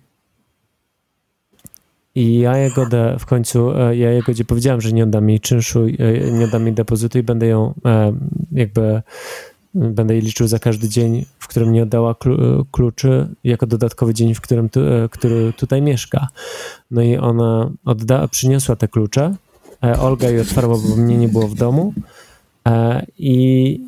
i 2.15 2.39
ja 2.39 2.57
Jagodę 2.57 3.15
w 3.19 3.25
końcu, 3.25 3.71
ja 3.91 4.11
Jagodzie 4.11 4.45
powiedziałem, 4.45 4.81
że 4.81 4.91
nie 4.91 5.03
oddam 5.03 5.29
jej 5.29 5.39
czynszu, 5.39 5.85
nie 6.31 6.45
oddam 6.45 6.65
jej 6.65 6.73
depozytu 6.73 7.17
i 7.19 7.23
będę 7.23 7.47
ją 7.47 7.73
jakby, 8.51 9.01
będę 9.73 10.13
jej 10.13 10.23
liczył 10.23 10.47
za 10.47 10.59
każdy 10.59 10.89
dzień, 10.89 11.25
w 11.39 11.47
którym 11.47 11.71
nie 11.71 11.83
oddała 11.83 12.15
kluczy, 12.71 13.27
jako 13.43 13.67
dodatkowy 13.67 14.13
dzień, 14.13 14.35
w 14.35 14.41
którym 14.41 14.69
tu, 14.69 14.79
który 15.11 15.53
tutaj 15.53 15.81
mieszka. 15.81 16.27
No 16.91 17.01
i 17.01 17.17
ona 17.17 17.71
odda, 17.85 18.27
przyniosła 18.27 18.75
te 18.75 18.87
klucze, 18.87 19.35
Olga 19.99 20.29
je 20.29 20.41
otwarła, 20.41 20.77
bo 20.89 20.95
mnie 20.95 21.17
nie 21.17 21.27
było 21.27 21.47
w 21.47 21.55
domu 21.55 21.93
i 23.19 23.81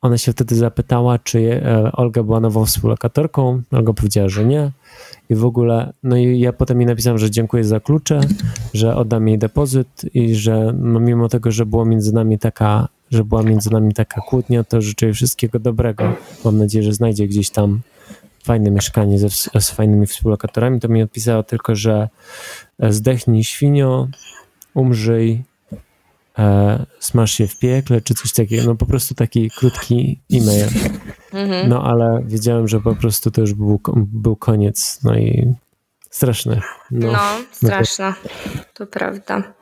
ona 0.00 0.18
się 0.18 0.32
wtedy 0.32 0.54
zapytała, 0.54 1.18
czy 1.18 1.62
Olga 1.92 2.22
była 2.22 2.40
nową 2.40 2.64
współlokatorką. 2.64 3.62
Olga 3.72 3.92
powiedziała, 3.92 4.28
że 4.28 4.44
nie 4.44 4.70
i 5.30 5.34
w 5.34 5.44
ogóle, 5.44 5.92
no 6.02 6.16
i 6.16 6.40
ja 6.40 6.52
potem 6.52 6.78
mi 6.78 6.86
napisałem, 6.86 7.18
że 7.18 7.30
dziękuję 7.30 7.64
za 7.64 7.80
klucze, 7.80 8.20
że 8.74 8.96
oddam 8.96 9.28
jej 9.28 9.38
depozyt 9.38 10.14
i 10.14 10.34
że 10.34 10.74
no 10.78 11.00
mimo 11.00 11.28
tego, 11.28 11.50
że 11.50 11.66
było 11.66 11.84
między 11.84 12.14
nami 12.14 12.38
taka, 12.38 12.88
że 13.14 13.24
była 13.24 13.42
między 13.42 13.72
nami 13.72 13.94
taka 13.94 14.20
kłótnia, 14.20 14.64
to 14.64 14.80
życzę 14.80 15.06
jej 15.06 15.14
wszystkiego 15.14 15.58
dobrego. 15.58 16.12
Mam 16.44 16.58
nadzieję, 16.58 16.84
że 16.84 16.92
znajdzie 16.92 17.26
gdzieś 17.26 17.50
tam 17.50 17.80
fajne 18.44 18.70
mieszkanie 18.70 19.18
ze, 19.18 19.30
z 19.60 19.70
fajnymi 19.70 20.06
współlokatorami. 20.06 20.80
To 20.80 20.88
mi 20.88 21.02
odpisała 21.02 21.42
tylko, 21.42 21.74
że 21.74 22.08
e, 22.78 22.92
zdechnij 22.92 23.44
świnio, 23.44 24.08
umrzyj, 24.74 25.44
e, 26.38 26.86
smaż 27.00 27.32
się 27.32 27.46
w 27.46 27.58
piekle, 27.58 28.00
czy 28.00 28.14
coś 28.14 28.32
takiego. 28.32 28.62
No 28.66 28.74
po 28.74 28.86
prostu 28.86 29.14
taki 29.14 29.50
krótki 29.50 30.20
e-mail. 30.32 30.66
Mhm. 31.32 31.68
No 31.68 31.84
ale 31.84 32.22
wiedziałem, 32.26 32.68
że 32.68 32.80
po 32.80 32.96
prostu 32.96 33.30
to 33.30 33.40
już 33.40 33.54
był, 33.54 33.80
był 33.96 34.36
koniec. 34.36 35.00
No 35.04 35.16
i 35.16 35.54
straszne. 36.10 36.60
No, 36.90 37.12
no 37.12 37.18
straszne. 37.52 38.14
To 38.74 38.86
prawda. 38.86 39.54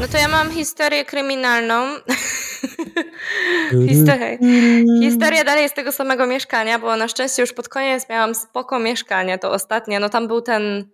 No 0.00 0.08
to 0.08 0.18
ja 0.18 0.28
mam 0.28 0.50
historię 0.50 1.04
kryminalną. 1.04 1.96
Historia, 3.88 4.38
historia 5.00 5.44
dalej 5.44 5.62
jest 5.62 5.74
tego 5.74 5.92
samego 5.92 6.26
mieszkania, 6.26 6.78
bo 6.78 6.96
na 6.96 7.08
szczęście 7.08 7.42
już 7.42 7.52
pod 7.52 7.68
koniec 7.68 8.08
miałam 8.08 8.34
spoko 8.34 8.78
mieszkanie. 8.78 9.38
To 9.38 9.50
ostatnie, 9.50 10.00
no 10.00 10.08
tam 10.08 10.28
był 10.28 10.40
ten 10.40 10.88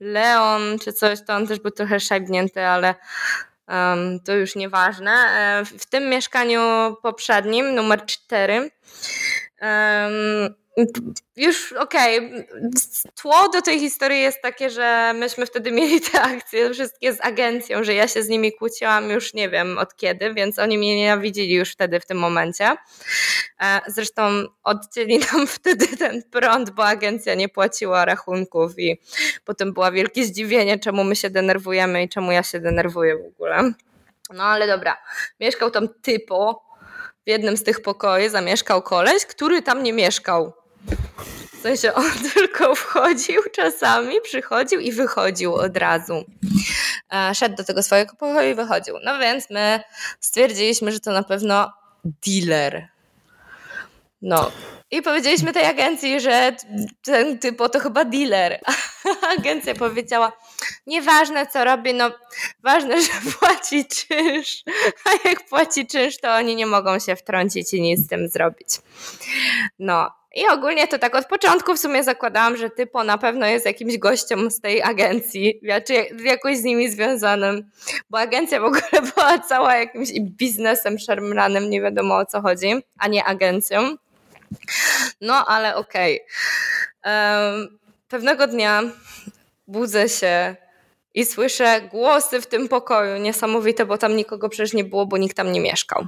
Leon 0.00 0.78
czy 0.84 0.92
coś, 0.92 1.18
to 1.26 1.34
on 1.34 1.46
też 1.46 1.60
był 1.60 1.70
trochę 1.70 2.00
szajbnięty, 2.00 2.66
ale 2.66 2.94
um, 3.68 4.20
to 4.20 4.34
już 4.34 4.56
nieważne. 4.56 5.10
E, 5.10 5.64
w 5.64 5.86
tym 5.86 6.10
mieszkaniu 6.10 6.60
poprzednim, 7.02 7.74
numer 7.74 8.06
4, 8.06 8.54
um, 8.60 8.70
już 11.36 11.72
okej, 11.72 12.18
okay. 12.18 12.46
tło 13.14 13.48
do 13.48 13.62
tej 13.62 13.80
historii 13.80 14.20
jest 14.20 14.42
takie, 14.42 14.70
że 14.70 15.12
myśmy 15.14 15.46
wtedy 15.46 15.72
mieli 15.72 16.00
te 16.00 16.22
akcje 16.22 16.70
wszystkie 16.70 17.12
z 17.12 17.20
agencją, 17.20 17.84
że 17.84 17.94
ja 17.94 18.08
się 18.08 18.22
z 18.22 18.28
nimi 18.28 18.52
kłóciłam 18.52 19.10
już 19.10 19.34
nie 19.34 19.48
wiem 19.50 19.78
od 19.78 19.96
kiedy, 19.96 20.34
więc 20.34 20.58
oni 20.58 20.78
mnie 20.78 20.96
nienawidzili 20.96 21.54
już 21.54 21.70
wtedy 21.70 22.00
w 22.00 22.06
tym 22.06 22.18
momencie. 22.18 22.76
E, 23.60 23.80
zresztą 23.86 24.44
odcięli 24.64 25.18
nam 25.32 25.46
wtedy 25.58 25.96
ten 25.96 26.22
prąd, 26.30 26.70
bo 26.70 26.86
agencja 26.86 27.34
nie 27.34 27.48
płaciła 27.48 28.04
rachunków 28.04 28.78
i 28.78 29.00
potem 29.44 29.72
było 29.72 29.92
wielkie 29.92 30.24
zdziwienie, 30.24 30.78
czemu 30.78 31.04
my 31.04 31.16
się 31.16 31.30
denerwujemy 31.30 32.02
i 32.02 32.08
czemu 32.08 32.32
ja 32.32 32.42
się 32.42 32.60
denerwuję 32.60 33.16
w 33.16 33.26
ogóle. 33.26 33.72
No 34.34 34.44
ale 34.44 34.66
dobra, 34.66 34.96
mieszkał 35.40 35.70
tam 35.70 35.88
typo, 36.02 36.68
w 37.26 37.30
jednym 37.30 37.56
z 37.56 37.62
tych 37.62 37.82
pokoi 37.82 38.28
zamieszkał 38.28 38.82
koleś, 38.82 39.26
który 39.26 39.62
tam 39.62 39.82
nie 39.82 39.92
mieszkał. 39.92 40.52
W 41.58 41.62
sensie 41.62 41.94
on 41.94 42.10
tylko 42.34 42.74
wchodził 42.74 43.42
czasami, 43.52 44.20
przychodził 44.20 44.80
i 44.80 44.92
wychodził 44.92 45.54
od 45.54 45.76
razu. 45.76 46.24
E, 47.12 47.34
szedł 47.34 47.56
do 47.56 47.64
tego 47.64 47.82
swojego 47.82 48.14
pokoju 48.14 48.50
i 48.50 48.54
wychodził. 48.54 48.94
No 49.04 49.18
więc 49.18 49.50
my 49.50 49.80
stwierdziliśmy, 50.20 50.92
że 50.92 51.00
to 51.00 51.12
na 51.12 51.22
pewno 51.22 51.72
dealer. 52.04 52.88
No. 54.22 54.50
I 54.90 55.02
powiedzieliśmy 55.02 55.52
tej 55.52 55.64
agencji, 55.64 56.20
że 56.20 56.56
ten 57.02 57.38
typo 57.38 57.68
to 57.68 57.80
chyba 57.80 58.04
dealer. 58.04 58.60
A 58.66 59.28
agencja 59.38 59.74
powiedziała, 59.74 60.32
nieważne 60.86 61.46
co 61.46 61.64
robi, 61.64 61.94
no 61.94 62.10
ważne, 62.62 63.02
że 63.02 63.12
płaci 63.38 63.86
czynsz. 63.86 64.62
A 65.04 65.28
jak 65.28 65.48
płaci 65.48 65.86
czynsz, 65.86 66.18
to 66.18 66.34
oni 66.34 66.56
nie 66.56 66.66
mogą 66.66 66.98
się 66.98 67.16
wtrącić 67.16 67.74
i 67.74 67.80
nic 67.80 68.00
z 68.00 68.08
tym 68.08 68.28
zrobić. 68.28 68.68
No, 69.78 70.10
i 70.38 70.48
ogólnie 70.48 70.88
to 70.88 70.98
tak 70.98 71.14
od 71.14 71.26
początku 71.26 71.74
w 71.74 71.78
sumie 71.78 72.04
zakładałam, 72.04 72.56
że 72.56 72.70
typo 72.70 73.04
na 73.04 73.18
pewno 73.18 73.46
jest 73.46 73.66
jakimś 73.66 73.98
gościem 73.98 74.50
z 74.50 74.60
tej 74.60 74.82
agencji, 74.82 75.60
czy 75.86 75.94
jakoś 76.24 76.56
z 76.56 76.64
nimi 76.64 76.90
związanym, 76.90 77.70
bo 78.10 78.18
agencja 78.18 78.60
w 78.60 78.64
ogóle 78.64 78.82
była 79.14 79.38
cała 79.38 79.76
jakimś 79.76 80.08
biznesem 80.20 80.98
szermranym, 80.98 81.70
nie 81.70 81.82
wiadomo 81.82 82.16
o 82.16 82.26
co 82.26 82.40
chodzi, 82.40 82.74
a 82.98 83.08
nie 83.08 83.24
agencją. 83.24 83.96
No 85.20 85.46
ale 85.46 85.76
okej. 85.76 86.20
Okay. 87.02 87.12
Um, 87.14 87.78
pewnego 88.08 88.46
dnia 88.46 88.82
budzę 89.66 90.08
się 90.08 90.56
i 91.18 91.26
słyszę 91.26 91.80
głosy 91.80 92.40
w 92.40 92.46
tym 92.46 92.68
pokoju, 92.68 93.16
niesamowite, 93.16 93.86
bo 93.86 93.98
tam 93.98 94.16
nikogo 94.16 94.48
przecież 94.48 94.72
nie 94.72 94.84
było, 94.84 95.06
bo 95.06 95.16
nikt 95.16 95.36
tam 95.36 95.52
nie 95.52 95.60
mieszkał. 95.60 96.06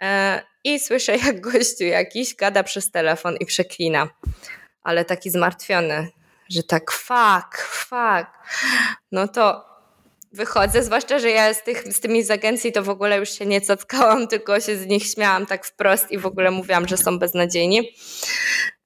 E, 0.00 0.42
I 0.64 0.80
słyszę, 0.80 1.16
jak 1.16 1.40
gościu 1.40 1.84
jakiś 1.84 2.34
gada 2.34 2.62
przez 2.62 2.90
telefon 2.90 3.36
i 3.36 3.46
przeklina, 3.46 4.08
ale 4.82 5.04
taki 5.04 5.30
zmartwiony, 5.30 6.08
że 6.48 6.62
tak 6.62 6.90
fuck, 6.92 7.58
fuck. 7.58 8.30
No 9.12 9.28
to 9.28 9.67
wychodzę, 10.32 10.82
zwłaszcza, 10.82 11.18
że 11.18 11.30
ja 11.30 11.54
z, 11.54 11.62
tych, 11.62 11.92
z 11.92 12.00
tymi 12.00 12.24
z 12.24 12.30
agencji 12.30 12.72
to 12.72 12.82
w 12.82 12.88
ogóle 12.88 13.18
już 13.18 13.30
się 13.30 13.46
nie 13.46 13.60
cackałam, 13.60 14.26
tylko 14.28 14.60
się 14.60 14.76
z 14.76 14.86
nich 14.86 15.06
śmiałam 15.06 15.46
tak 15.46 15.66
wprost 15.66 16.10
i 16.10 16.18
w 16.18 16.26
ogóle 16.26 16.50
mówiłam, 16.50 16.88
że 16.88 16.96
są 16.96 17.18
beznadziejni. 17.18 17.94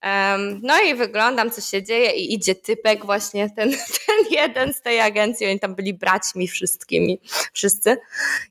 Um, 0.04 0.60
no 0.62 0.80
i 0.80 0.94
wyglądam, 0.94 1.50
co 1.50 1.60
się 1.60 1.82
dzieje 1.82 2.10
i 2.10 2.34
idzie 2.34 2.54
typek 2.54 3.06
właśnie, 3.06 3.50
ten, 3.50 3.70
ten 4.06 4.16
jeden 4.30 4.74
z 4.74 4.80
tej 4.80 5.00
agencji, 5.00 5.46
oni 5.46 5.60
tam 5.60 5.74
byli 5.74 5.94
braćmi 5.94 6.48
wszystkimi, 6.48 7.20
wszyscy, 7.52 7.96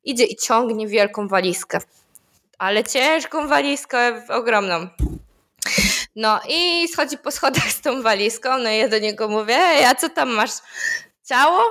idzie 0.03 0.25
i 0.25 0.35
ciągnie 0.35 0.87
wielką 0.87 1.27
walizkę, 1.27 1.79
ale 2.57 2.83
ciężką 2.83 3.47
walizkę, 3.47 4.23
ogromną. 4.29 4.87
No 6.15 6.39
i 6.49 6.87
schodzi 6.87 7.17
po 7.17 7.31
schodach 7.31 7.71
z 7.71 7.81
tą 7.81 8.01
walizką, 8.01 8.57
no 8.57 8.69
i 8.69 8.77
ja 8.77 8.87
do 8.87 8.99
niego 8.99 9.27
mówię, 9.27 9.55
ej, 9.55 9.85
a 9.85 9.95
co 9.95 10.09
tam 10.09 10.29
masz, 10.29 10.51
ciało? 11.25 11.63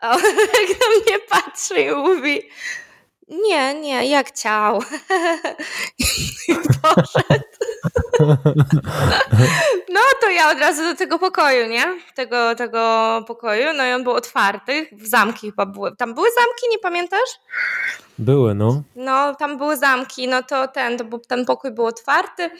A 0.00 0.10
on 0.14 0.22
tak 0.22 0.68
na 0.80 0.88
mnie 1.02 1.18
patrzy 1.28 1.80
i 1.80 1.90
mówi, 1.90 2.42
Nie, 3.28 3.74
nie, 3.74 4.06
jak 4.10 4.28
chciał. 4.28 4.82
I 6.48 6.54
poszedł. 6.82 7.44
No 9.92 10.00
to 10.20 10.30
ja 10.30 10.50
od 10.50 10.58
razu 10.58 10.82
do 10.82 10.94
tego 10.94 11.18
pokoju, 11.18 11.66
nie? 11.66 11.84
Tego, 12.14 12.54
tego 12.54 13.24
pokoju. 13.26 13.72
No 13.76 13.86
i 13.86 13.92
on 13.92 14.04
był 14.04 14.12
otwarty. 14.12 14.86
W 14.92 15.06
zamki 15.06 15.50
chyba 15.50 15.66
były. 15.66 15.96
Tam 15.96 16.14
były 16.14 16.28
zamki, 16.28 16.68
nie 16.70 16.78
pamiętasz? 16.78 17.30
Były, 18.18 18.54
no. 18.54 18.82
No, 18.96 19.34
tam 19.34 19.58
były 19.58 19.76
zamki, 19.76 20.28
no 20.28 20.42
to 20.42 20.68
ten, 20.68 20.98
to 20.98 21.04
był, 21.04 21.18
ten 21.18 21.44
pokój 21.44 21.70
był 21.70 21.86
otwarty 21.86 22.50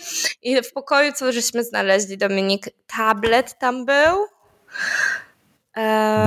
i 0.43 0.63
w 0.63 0.73
pokoju 0.73 1.13
co 1.13 1.33
żeśmy 1.33 1.65
znaleźli, 1.65 2.19
Dominik? 2.19 2.65
Tablet 2.87 3.59
tam 3.59 3.85
był. 3.85 4.27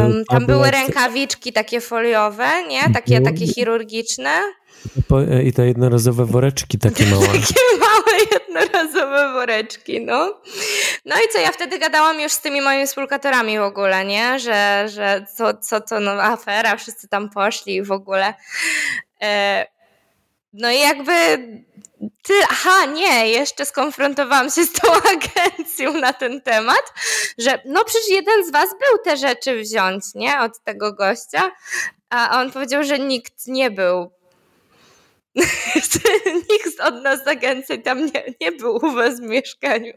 Był 0.09 0.25
tam 0.25 0.45
były 0.45 0.71
rękawiczki 0.71 1.53
takie 1.53 1.81
foliowe, 1.81 2.49
nie? 2.69 2.81
Takie, 2.93 3.21
Był. 3.21 3.25
takie 3.33 3.47
chirurgiczne. 3.47 4.41
I 5.43 5.53
te 5.53 5.67
jednorazowe 5.67 6.25
woreczki 6.25 6.79
takie 6.79 7.05
małe. 7.05 7.27
Takie 7.27 7.77
małe 7.79 8.19
jednorazowe 8.31 9.33
woreczki, 9.33 10.01
no. 10.01 10.41
No 11.05 11.15
i 11.15 11.33
co, 11.33 11.39
ja 11.39 11.51
wtedy 11.51 11.79
gadałam 11.79 12.19
już 12.19 12.31
z 12.31 12.41
tymi 12.41 12.61
moimi 12.61 12.87
współlokatorami 12.87 13.59
w 13.59 13.61
ogóle, 13.61 14.05
nie? 14.05 14.39
Że, 14.39 14.89
że 14.89 15.25
co, 15.35 15.53
co 15.53 15.81
to, 15.81 15.99
no 15.99 16.11
afera, 16.11 16.75
wszyscy 16.75 17.07
tam 17.07 17.29
poszli 17.29 17.75
i 17.75 17.83
w 17.83 17.91
ogóle. 17.91 18.33
E, 19.21 19.65
no 20.53 20.71
i 20.71 20.79
jakby 20.79 21.13
ty, 22.23 22.33
aha, 22.49 22.85
nie, 22.85 23.29
jeszcze 23.29 23.65
skonfrontowałam 23.65 24.49
się 24.49 24.63
z 24.63 24.71
tą 24.71 24.91
agencją 25.13 25.93
na 25.93 26.13
ten 26.13 26.41
temat, 26.41 26.93
że 27.37 27.61
no 27.65 27.85
przecież 27.85 28.09
jeden 28.09 28.45
z 28.45 28.51
was 28.51 28.69
był 28.69 29.03
te 29.03 29.17
rzeczy 29.17 29.61
wziąć, 29.61 30.03
nie, 30.15 30.39
od 30.39 30.63
tego 30.63 30.93
gościa, 30.93 31.51
a 32.09 32.41
on 32.41 32.51
powiedział, 32.51 32.83
że 32.83 32.99
nikt 32.99 33.47
nie 33.47 33.71
był. 33.71 34.11
nikt 36.51 36.79
od 36.83 37.03
nas 37.03 37.23
z 37.23 37.27
agencji 37.27 37.81
tam 37.81 38.05
nie, 38.05 38.23
nie 38.41 38.51
był 38.51 38.75
u 38.75 38.91
was 38.91 39.19
w 39.19 39.23
mieszkaniu, 39.23 39.93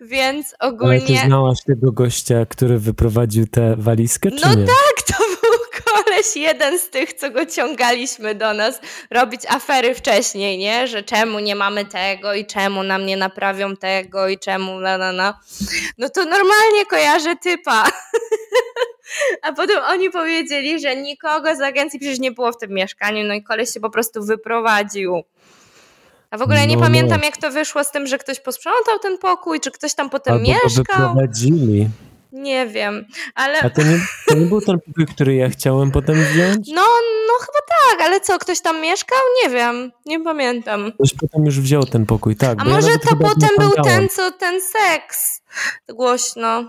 więc 0.00 0.54
Ale 0.58 0.70
ty 0.70 0.76
ogólnie... 0.76 1.22
znałaś 1.26 1.58
tego 1.66 1.92
gościa, 1.92 2.46
który 2.46 2.78
wyprowadził 2.78 3.46
tę 3.46 3.76
walizkę, 3.78 4.30
czy 4.30 4.46
No 4.48 4.54
nie? 4.54 4.66
tak, 4.66 5.02
koleś, 6.18 6.36
jeden 6.36 6.78
z 6.78 6.90
tych, 6.90 7.12
co 7.12 7.30
go 7.30 7.46
ciągaliśmy 7.46 8.34
do 8.34 8.54
nas 8.54 8.80
robić 9.10 9.40
afery 9.48 9.94
wcześniej, 9.94 10.58
nie? 10.58 10.88
Że 10.88 11.02
czemu 11.02 11.38
nie 11.38 11.54
mamy 11.54 11.84
tego 11.84 12.34
i 12.34 12.46
czemu 12.46 12.82
nam 12.82 13.06
nie 13.06 13.16
naprawią 13.16 13.76
tego 13.76 14.28
i 14.28 14.38
czemu 14.38 14.80
na 14.80 14.98
na 14.98 15.12
na. 15.12 15.40
No 15.98 16.08
to 16.08 16.24
normalnie 16.24 16.86
kojarzę 16.90 17.36
typa. 17.36 17.84
A 19.42 19.52
potem 19.52 19.78
oni 19.84 20.10
powiedzieli, 20.10 20.80
że 20.80 20.96
nikogo 20.96 21.56
z 21.56 21.60
agencji 21.60 22.00
przecież 22.00 22.18
nie 22.18 22.32
było 22.32 22.52
w 22.52 22.58
tym 22.58 22.70
mieszkaniu, 22.70 23.24
no 23.24 23.34
i 23.34 23.42
koleś 23.42 23.72
się 23.74 23.80
po 23.80 23.90
prostu 23.90 24.24
wyprowadził. 24.24 25.22
A 26.30 26.38
w 26.38 26.42
ogóle 26.42 26.66
nie 26.66 26.74
No, 26.74 26.80
no. 26.80 26.86
pamiętam, 26.86 27.20
jak 27.22 27.36
to 27.36 27.50
wyszło 27.50 27.84
z 27.84 27.90
tym, 27.90 28.06
że 28.06 28.18
ktoś 28.18 28.40
posprzątał 28.40 28.98
ten 29.02 29.18
pokój, 29.18 29.60
czy 29.60 29.70
ktoś 29.70 29.94
tam 29.94 30.10
potem 30.10 30.34
Albo 30.34 30.46
go 30.46 30.52
mieszkał. 30.52 30.84
wyprowadzili. 31.08 31.88
Nie 32.32 32.66
wiem, 32.66 33.04
ale... 33.34 33.60
A 33.60 33.70
to 33.70 33.82
nie, 33.82 33.98
to 34.28 34.34
nie 34.34 34.46
był 34.46 34.60
ten 34.60 34.80
pokój, 34.80 35.06
który 35.06 35.34
ja 35.34 35.48
chciałem 35.48 35.90
potem 35.90 36.24
wziąć? 36.24 36.68
No, 36.74 36.82
no 37.28 37.34
chyba 37.40 37.58
tak, 37.68 38.06
ale 38.06 38.20
co, 38.20 38.38
ktoś 38.38 38.60
tam 38.60 38.80
mieszkał? 38.80 39.18
Nie 39.44 39.50
wiem, 39.50 39.92
nie 40.06 40.20
pamiętam. 40.20 40.92
Ktoś 40.92 41.14
potem 41.14 41.46
już 41.46 41.60
wziął 41.60 41.84
ten 41.84 42.06
pokój, 42.06 42.36
tak. 42.36 42.58
A 42.60 42.64
ja 42.64 42.74
może 42.74 42.86
nawet 42.88 43.02
to 43.02 43.16
potem 43.16 43.50
był 43.58 43.84
ten, 43.84 44.08
co 44.08 44.30
ten 44.32 44.60
seks 44.60 45.42
głośno. 45.88 46.64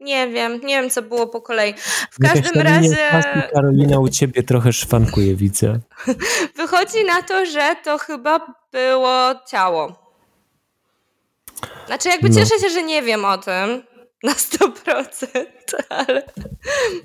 Nie 0.00 0.28
wiem, 0.28 0.60
nie 0.64 0.80
wiem, 0.80 0.90
co 0.90 1.02
było 1.02 1.26
po 1.26 1.40
kolei. 1.40 1.74
W 2.10 2.24
Jakaś 2.24 2.42
każdym 2.42 2.62
razie 2.62 2.96
czasu, 3.10 3.28
Karolina 3.52 3.98
u 3.98 4.08
ciebie 4.08 4.42
trochę 4.42 4.72
szwankuje, 4.72 5.34
widzę. 5.34 5.80
wychodzi 6.56 7.04
na 7.04 7.22
to, 7.22 7.46
że 7.46 7.76
to 7.84 7.98
chyba 7.98 8.46
było 8.72 9.34
ciało. 9.50 9.92
Znaczy, 11.86 12.08
jakby 12.08 12.28
No. 12.28 12.34
cieszę 12.34 12.58
się, 12.60 12.70
że 12.70 12.82
nie 12.82 13.02
wiem 13.02 13.24
o 13.24 13.38
tym 13.38 13.82
na 14.22 14.32
100%, 14.32 15.44
ale 15.88 16.22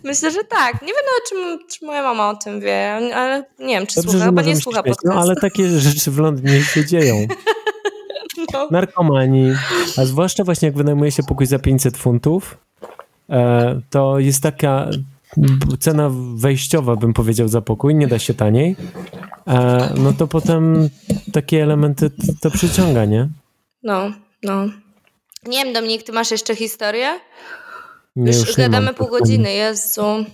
myślę, 0.04 0.32
że 0.32 0.44
tak. 0.44 0.82
Nie 0.82 0.88
wiem 0.88 1.04
nawet, 1.06 1.30
czy, 1.30 1.68
czy 1.68 1.86
moja 1.86 2.04
mama 2.04 2.30
o 2.30 2.36
tym 2.36 2.60
wie, 2.62 3.12
ale 3.16 3.46
nie 3.60 3.76
wiem, 3.76 3.88
czy 3.88 3.96
Dobrze, 3.96 4.12
słucha, 4.12 4.26
chyba 4.26 4.42
nie 4.42 4.56
słucha 4.56 4.82
śmiać. 4.82 4.98
No 5.04 5.14
ale 5.14 5.36
takie 5.36 5.68
rzeczy 5.68 6.12
w 6.12 6.18
Londynie 6.18 6.64
się 6.64 6.86
dzieją. 6.86 7.16
No. 8.54 8.68
Narkomani, 8.72 9.52
a 9.98 10.06
zwłaszcza 10.06 10.44
właśnie 10.44 10.66
jak 10.66 10.76
wynajmuje 10.76 11.12
się 11.12 11.24
pokój 11.24 11.46
za 11.46 11.60
500 11.60 11.98
funtów, 11.98 12.58
e, 13.30 13.82
to 13.90 14.20
jest 14.20 14.44
taka 14.44 14.90
cena 15.80 16.12
wejściowa, 16.36 16.96
bym 16.96 17.14
powiedział, 17.14 17.48
za 17.48 17.62
pokój, 17.62 17.96
nie 17.96 18.08
da 18.08 18.20
się 18.20 18.34
taniej. 18.34 18.76
E, 19.48 19.90
no 19.98 20.14
to 20.14 20.28
potem 20.28 20.90
takie 21.34 21.64
elementy 21.64 22.12
to 22.42 22.52
przyciąga, 22.52 23.06
nie? 23.06 23.30
No, 23.84 24.12
no. 24.44 24.66
Nie 25.46 25.66
wiem, 25.66 25.74
Dominik, 25.74 26.04
ty 26.04 26.12
masz 26.12 26.32
jeszcze 26.32 26.56
historię? 26.56 27.20
nie 28.16 28.32
już 28.32 28.58
nie 28.58 28.64
gadamy 28.64 28.86
mam 28.86 28.96
pół 28.96 29.08
godziny, 29.08 29.54
Jezu. 29.54 30.26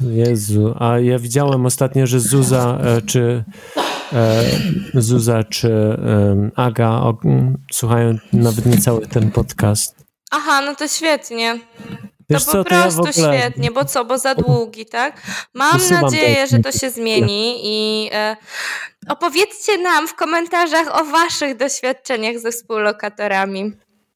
Jezu, 0.00 0.74
a 0.78 0.98
ja 0.98 1.18
widziałem 1.18 1.66
ostatnio, 1.66 2.06
że 2.06 2.20
Zuza 2.20 2.78
e, 2.82 3.02
czy 3.02 3.44
e, 4.12 4.44
Zuza 4.94 5.44
czy 5.44 5.68
e, 5.68 6.50
Aga 6.56 6.88
o, 6.88 7.18
słuchają 7.72 8.18
nawet 8.32 8.66
nie 8.66 8.78
cały 8.78 9.06
ten 9.06 9.30
podcast. 9.30 9.96
Aha, 10.30 10.60
no 10.60 10.74
to 10.74 10.88
świetnie. 10.88 11.58
Wiesz 12.30 12.44
to 12.44 12.52
co, 12.52 12.64
po 12.64 12.70
to 12.70 12.74
ja 12.74 12.82
prostu 12.82 13.00
ogóle 13.00 13.38
świetnie, 13.38 13.70
bo 13.70 13.84
co, 13.84 14.04
bo 14.04 14.18
za 14.18 14.34
długi, 14.34 14.86
tak? 14.86 15.22
Mam 15.54 15.76
Usuwam 15.76 16.02
nadzieję, 16.02 16.46
że 16.46 16.58
to 16.58 16.72
się 16.72 16.90
zmieni 16.90 17.60
i 17.62 18.10
e, 18.12 18.36
opowiedzcie 19.08 19.78
nam 19.78 20.08
w 20.08 20.14
komentarzach 20.14 21.00
o 21.00 21.04
waszych 21.04 21.56
doświadczeniach 21.56 22.38
ze 22.38 22.52
współlokatorami. 22.52 23.72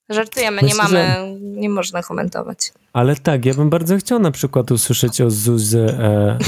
Żartujemy, 0.08 0.62
nie 0.62 0.74
mamy, 0.74 1.16
nie 1.40 1.68
można 1.68 2.02
komentować. 2.02 2.58
Ale 2.92 3.16
tak, 3.16 3.44
ja 3.44 3.54
bym 3.54 3.70
bardzo 3.70 3.96
chciał 3.96 4.18
na 4.18 4.30
przykład 4.30 4.70
usłyszeć 4.70 5.20
o 5.20 5.30
Zuzy. 5.30 5.96
E... 5.98 6.38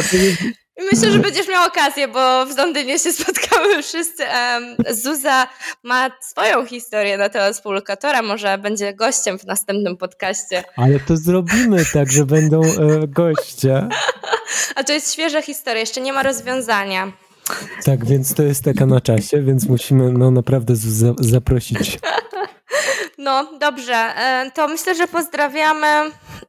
I 0.80 0.82
myślę, 0.92 1.10
że 1.10 1.18
będziesz 1.18 1.48
miał 1.48 1.66
okazję, 1.66 2.08
bo 2.08 2.46
w 2.46 2.56
Londynie 2.56 2.98
się 2.98 3.12
spotkamy 3.12 3.82
wszyscy. 3.82 4.22
Zuza 4.90 5.46
ma 5.82 6.10
swoją 6.20 6.66
historię 6.66 7.18
na 7.18 7.28
temat 7.28 7.54
współlokatora, 7.54 8.22
może 8.22 8.58
będzie 8.58 8.94
gościem 8.94 9.38
w 9.38 9.44
następnym 9.44 9.96
podcaście. 9.96 10.64
ale 10.76 11.00
to 11.00 11.16
zrobimy 11.16 11.84
tak, 11.92 12.12
że 12.12 12.26
będą 12.26 12.62
e, 12.62 13.08
goście. 13.08 13.88
A 14.76 14.84
to 14.84 14.92
jest 14.92 15.12
świeża 15.12 15.42
historia, 15.42 15.80
jeszcze 15.80 16.00
nie 16.00 16.12
ma 16.12 16.22
rozwiązania. 16.22 17.12
Tak, 17.84 18.04
więc 18.06 18.34
to 18.34 18.42
jest 18.42 18.64
taka 18.64 18.86
na 18.86 19.00
czasie, 19.00 19.42
więc 19.42 19.66
musimy 19.68 20.12
no 20.12 20.30
naprawdę 20.30 20.76
Zuzę 20.76 21.14
zaprosić. 21.20 21.98
No, 23.18 23.50
dobrze. 23.60 23.94
e, 23.94 24.50
To 24.54 24.68
myślę, 24.68 24.94
że 24.94 25.06
pozdrawiamy 25.08 25.86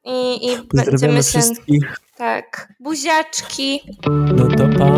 i, 0.06 0.46
i 0.46 0.50
będziemy 0.50 0.68
Pozdrawiamy 0.92 1.24
się. 1.24 1.30
wszystkich. 1.40 1.96
Tak. 2.18 2.74
Buziaczki. 2.80 3.80
No 4.08 4.48
to 4.58 4.68
pa. 4.80 4.92